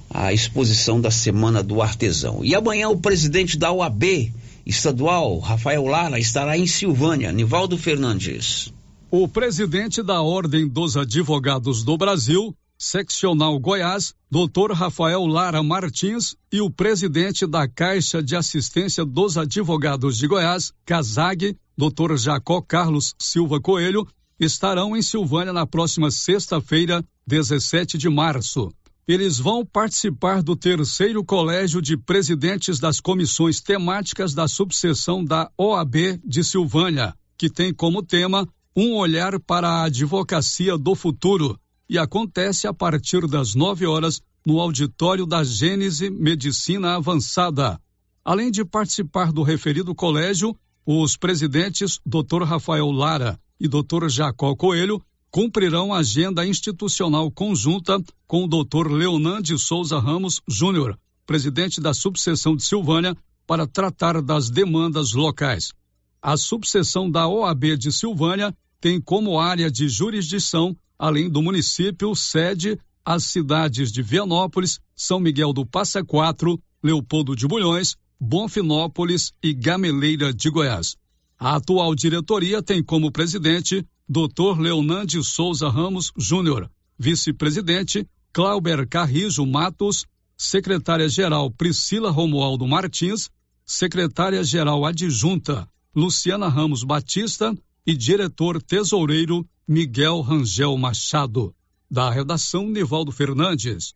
[0.10, 2.44] a exposição da Semana do Artesão.
[2.44, 4.34] E amanhã o presidente da OAB
[4.66, 7.32] estadual, Rafael Lara, estará em Silvânia.
[7.32, 8.74] Nivaldo Fernandes.
[9.12, 14.74] O presidente da Ordem dos Advogados do Brasil, Seccional Goiás, Dr.
[14.74, 21.56] Rafael Lara Martins e o presidente da Caixa de Assistência dos Advogados de Goiás, CASAG,
[21.78, 22.16] Dr.
[22.18, 24.08] Jacó Carlos Silva Coelho,
[24.40, 28.74] estarão em Silvânia na próxima sexta-feira, 17 de março.
[29.08, 36.20] Eles vão participar do terceiro colégio de presidentes das comissões temáticas da subseção da OAB
[36.26, 41.60] de Silvânia, que tem como tema Um Olhar para a Advocacia do Futuro
[41.92, 47.78] e acontece a partir das 9 horas no auditório da Gênese Medicina Avançada.
[48.24, 50.56] Além de participar do referido colégio,
[50.86, 52.44] os presidentes Dr.
[52.44, 54.08] Rafael Lara e Dr.
[54.08, 58.90] Jacó Coelho cumprirão agenda institucional conjunta com o Dr.
[58.90, 65.74] Leonan de Souza Ramos Júnior, presidente da subseção de Silvânia, para tratar das demandas locais.
[66.22, 72.78] A subseção da OAB de Silvânia tem como área de jurisdição, além do município, sede
[73.04, 80.32] as cidades de Vianópolis, São Miguel do Passa Quatro, Leopoldo de Bulhões, Bonfinópolis e Gameleira
[80.32, 80.96] de Goiás.
[81.40, 84.60] A atual diretoria tem como presidente Dr.
[84.60, 86.70] Leonan de Souza Ramos Júnior,
[87.00, 90.06] vice-presidente Clauber Carrijo Matos,
[90.38, 93.32] secretária-geral Priscila Romualdo Martins,
[93.66, 97.58] secretária-geral adjunta Luciana Ramos Batista
[97.88, 101.56] e diretor tesoureiro Miguel Rangel Machado.
[101.90, 103.96] Da redação, Nivaldo Fernandes.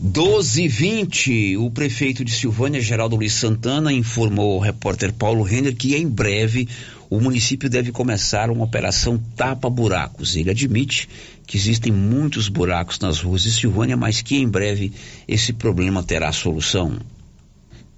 [0.00, 5.74] 12 e 20 o prefeito de Silvânia, Geraldo Luiz Santana, informou ao repórter Paulo Renner
[5.74, 6.68] que em breve
[7.10, 10.36] o município deve começar uma operação tapa-buracos.
[10.36, 11.08] Ele admite
[11.48, 14.92] que existem muitos buracos nas ruas de Silvânia, mas que em breve
[15.26, 16.96] esse problema terá solução.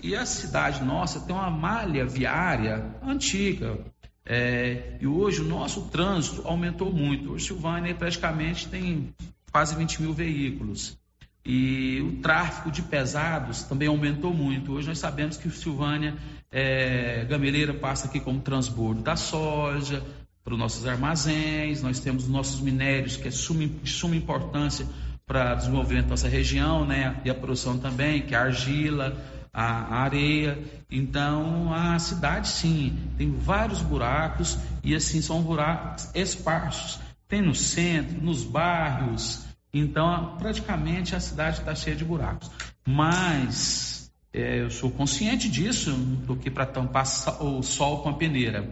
[0.02, 3.78] E a cidade nossa tem uma malha viária antiga,
[4.24, 7.32] é, e hoje o nosso trânsito aumentou muito.
[7.32, 9.12] Hoje Silvânia praticamente tem
[9.50, 10.96] quase 20 mil veículos.
[11.44, 14.72] E o tráfego de pesados também aumentou muito.
[14.72, 16.16] Hoje nós sabemos que Silvânia
[16.52, 20.02] é, Gameleira passa aqui como transbordo da soja
[20.44, 21.82] para os nossos armazéns.
[21.82, 24.86] Nós temos nossos minérios que é suma, suma importância
[25.26, 27.20] para desenvolvimento da nossa região, né?
[27.24, 29.16] E a produção também, que é a argila,
[29.52, 30.58] a, areia.
[30.90, 36.98] Então, a cidade, sim, tem vários buracos e, assim, são buracos esparsos.
[37.28, 39.44] Tem no centro, nos bairros.
[39.72, 42.50] Então, praticamente a cidade está cheia de buracos.
[42.86, 47.04] Mas é, eu sou consciente disso, não estou aqui para tampar
[47.42, 48.70] o sol com a peneira.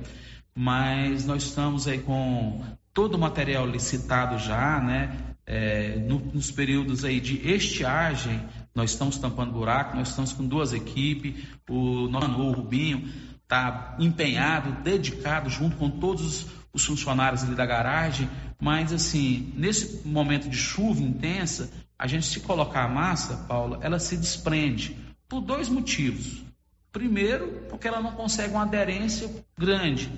[0.55, 2.63] Mas nós estamos aí com
[2.95, 5.17] todo o material licitado já, né?
[5.47, 8.41] É, no, nos períodos aí de estiagem,
[8.81, 13.13] nós estamos tampando buraco, nós estamos com duas equipes, o Nono Rubinho
[13.43, 20.49] está empenhado, dedicado, junto com todos os funcionários ali da garagem, mas assim, nesse momento
[20.49, 24.97] de chuva intensa, a gente se colocar a massa, Paula, ela se desprende
[25.29, 26.43] por dois motivos.
[26.91, 30.11] Primeiro, porque ela não consegue uma aderência grande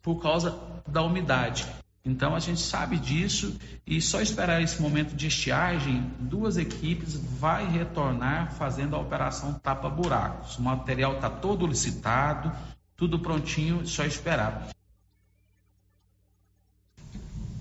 [0.00, 1.66] por causa da umidade.
[2.08, 3.54] Então a gente sabe disso
[3.86, 9.90] e só esperar esse momento de estiagem, duas equipes vai retornar fazendo a operação tapa
[9.90, 10.56] buracos.
[10.56, 12.50] O material está todo licitado,
[12.96, 14.68] tudo prontinho, só esperar.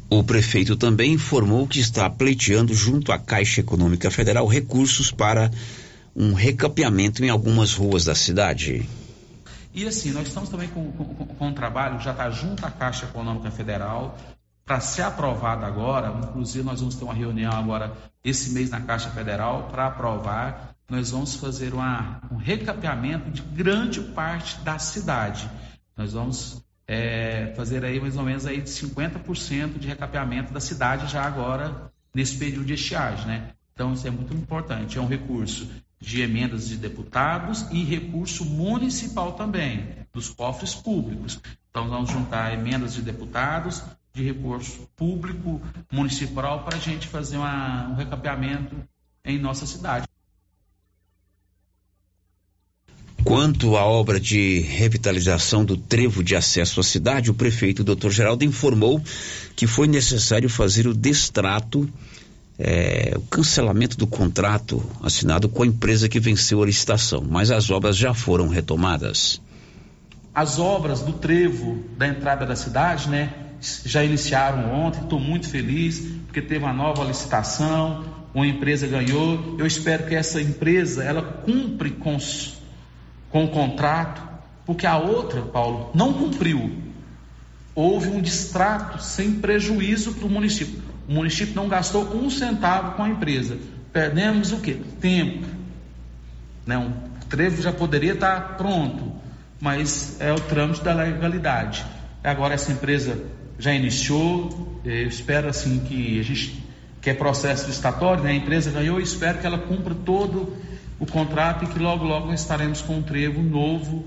[0.09, 5.51] O prefeito também informou que está pleiteando junto à Caixa Econômica Federal recursos para
[6.15, 8.87] um recapeamento em algumas ruas da cidade.
[9.73, 13.05] E assim, nós estamos também com, com, com um trabalho, já está junto à Caixa
[13.05, 14.17] Econômica Federal,
[14.67, 19.09] para ser aprovado agora, inclusive nós vamos ter uma reunião agora esse mês na Caixa
[19.09, 25.49] Federal para aprovar, nós vamos fazer uma, um recapeamento de grande parte da cidade.
[25.95, 31.09] Nós vamos é, fazer aí mais ou menos aí de 50% de recapeamento da cidade
[31.09, 33.51] já agora nesse período de estiagem, né?
[33.73, 35.69] Então isso é muito importante, é um recurso
[35.99, 41.39] de emendas de deputados e recurso municipal também, dos cofres públicos.
[41.69, 43.81] Então vamos juntar emendas de deputados,
[44.17, 45.61] de recurso público
[45.91, 48.75] municipal para a gente fazer uma, um recapeamento
[49.23, 50.07] em nossa cidade.
[53.23, 58.09] Quanto à obra de revitalização do trevo de acesso à cidade, o prefeito Dr.
[58.09, 59.03] Geraldo informou
[59.55, 61.87] que foi necessário fazer o destrato,
[62.57, 67.69] é, o cancelamento do contrato assinado com a empresa que venceu a licitação, mas as
[67.69, 69.41] obras já foram retomadas.
[70.33, 75.99] As obras do trevo da entrada da cidade, né, já iniciaram ontem, estou muito feliz,
[76.25, 78.03] porque teve uma nova licitação,
[78.33, 79.55] uma empresa ganhou.
[79.57, 82.17] Eu espero que essa empresa ela cumpre com,
[83.29, 84.21] com o contrato,
[84.65, 86.71] porque a outra, Paulo, não cumpriu.
[87.73, 90.81] Houve um distrato sem prejuízo para o município.
[91.07, 93.57] O município não gastou um centavo com a empresa.
[93.93, 94.77] Perdemos o quê?
[94.99, 95.47] Tempo.
[96.65, 96.77] Né?
[96.77, 96.91] Um
[97.29, 99.13] trevo já poderia estar pronto,
[99.59, 101.85] mas é o trâmite da legalidade.
[102.23, 103.23] Agora essa empresa
[103.59, 104.79] já iniciou.
[104.83, 106.63] Eu espero assim que a gente
[107.01, 108.31] que é processo estatório, né?
[108.31, 110.57] a empresa ganhou, espero que ela cumpra todo
[110.99, 114.03] o contrato e que logo logo estaremos com um trevo novo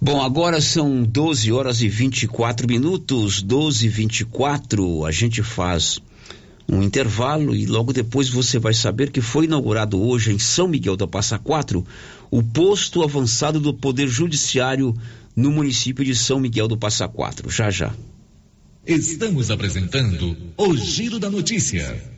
[0.00, 5.04] Bom, agora são 12 horas e 24 minutos, 12 e 24.
[5.04, 5.98] A gente faz
[6.68, 10.96] um intervalo e logo depois você vai saber que foi inaugurado hoje em São Miguel
[10.96, 11.84] da Passa Quatro
[12.30, 14.94] o posto avançado do Poder Judiciário
[15.38, 17.48] no município de São Miguel do Passa Quatro.
[17.48, 17.94] Já já.
[18.84, 22.17] Estamos apresentando o Giro da Notícia.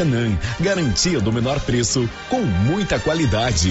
[0.00, 0.38] Maracanã.
[0.58, 3.70] Garantia do menor preço com muita qualidade.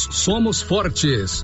[0.09, 1.43] somos fortes.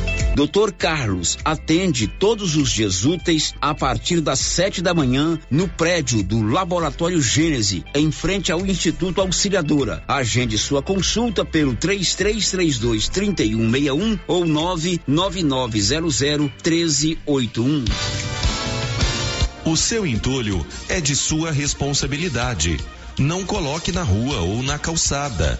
[0.33, 6.23] Doutor Carlos atende todos os dias úteis a partir das sete da manhã no prédio
[6.23, 10.01] do Laboratório Gênese, em frente ao Instituto Auxiliadora.
[10.07, 16.21] Agende sua consulta pelo 3332 3161 ou 99900
[16.63, 17.85] 1381.
[19.65, 22.79] O seu entulho é de sua responsabilidade.
[23.19, 25.59] Não coloque na rua ou na calçada.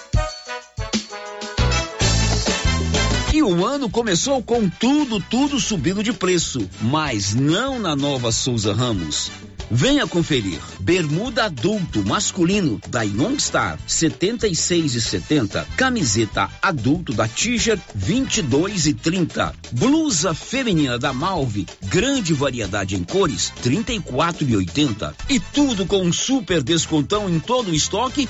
[3.41, 8.71] E o ano começou com tudo, tudo subindo de preço, mas não na nova Souza
[8.71, 9.31] Ramos.
[9.71, 10.59] Venha conferir.
[10.79, 15.67] Bermuda adulto masculino da Youngstar 76 e 70.
[15.75, 19.55] Camiseta adulto da Tiger 22 e 30.
[19.71, 25.15] Blusa feminina da Malve, grande variedade em cores 34 e 80.
[25.27, 28.29] E tudo com um super descontão em todo o estoque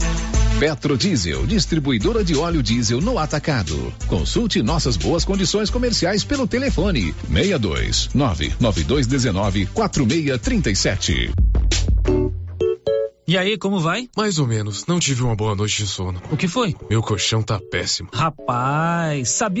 [0.61, 3.91] Petrodiesel, distribuidora de óleo diesel no atacado.
[4.05, 11.31] Consulte nossas boas condições comerciais pelo telefone 62 99219 4637.
[13.31, 14.09] E aí, como vai?
[14.17, 14.85] Mais ou menos.
[14.87, 16.21] Não tive uma boa noite de sono.
[16.29, 16.75] O que foi?
[16.89, 18.09] Meu colchão tá péssimo.
[18.11, 19.59] Rapaz, sabia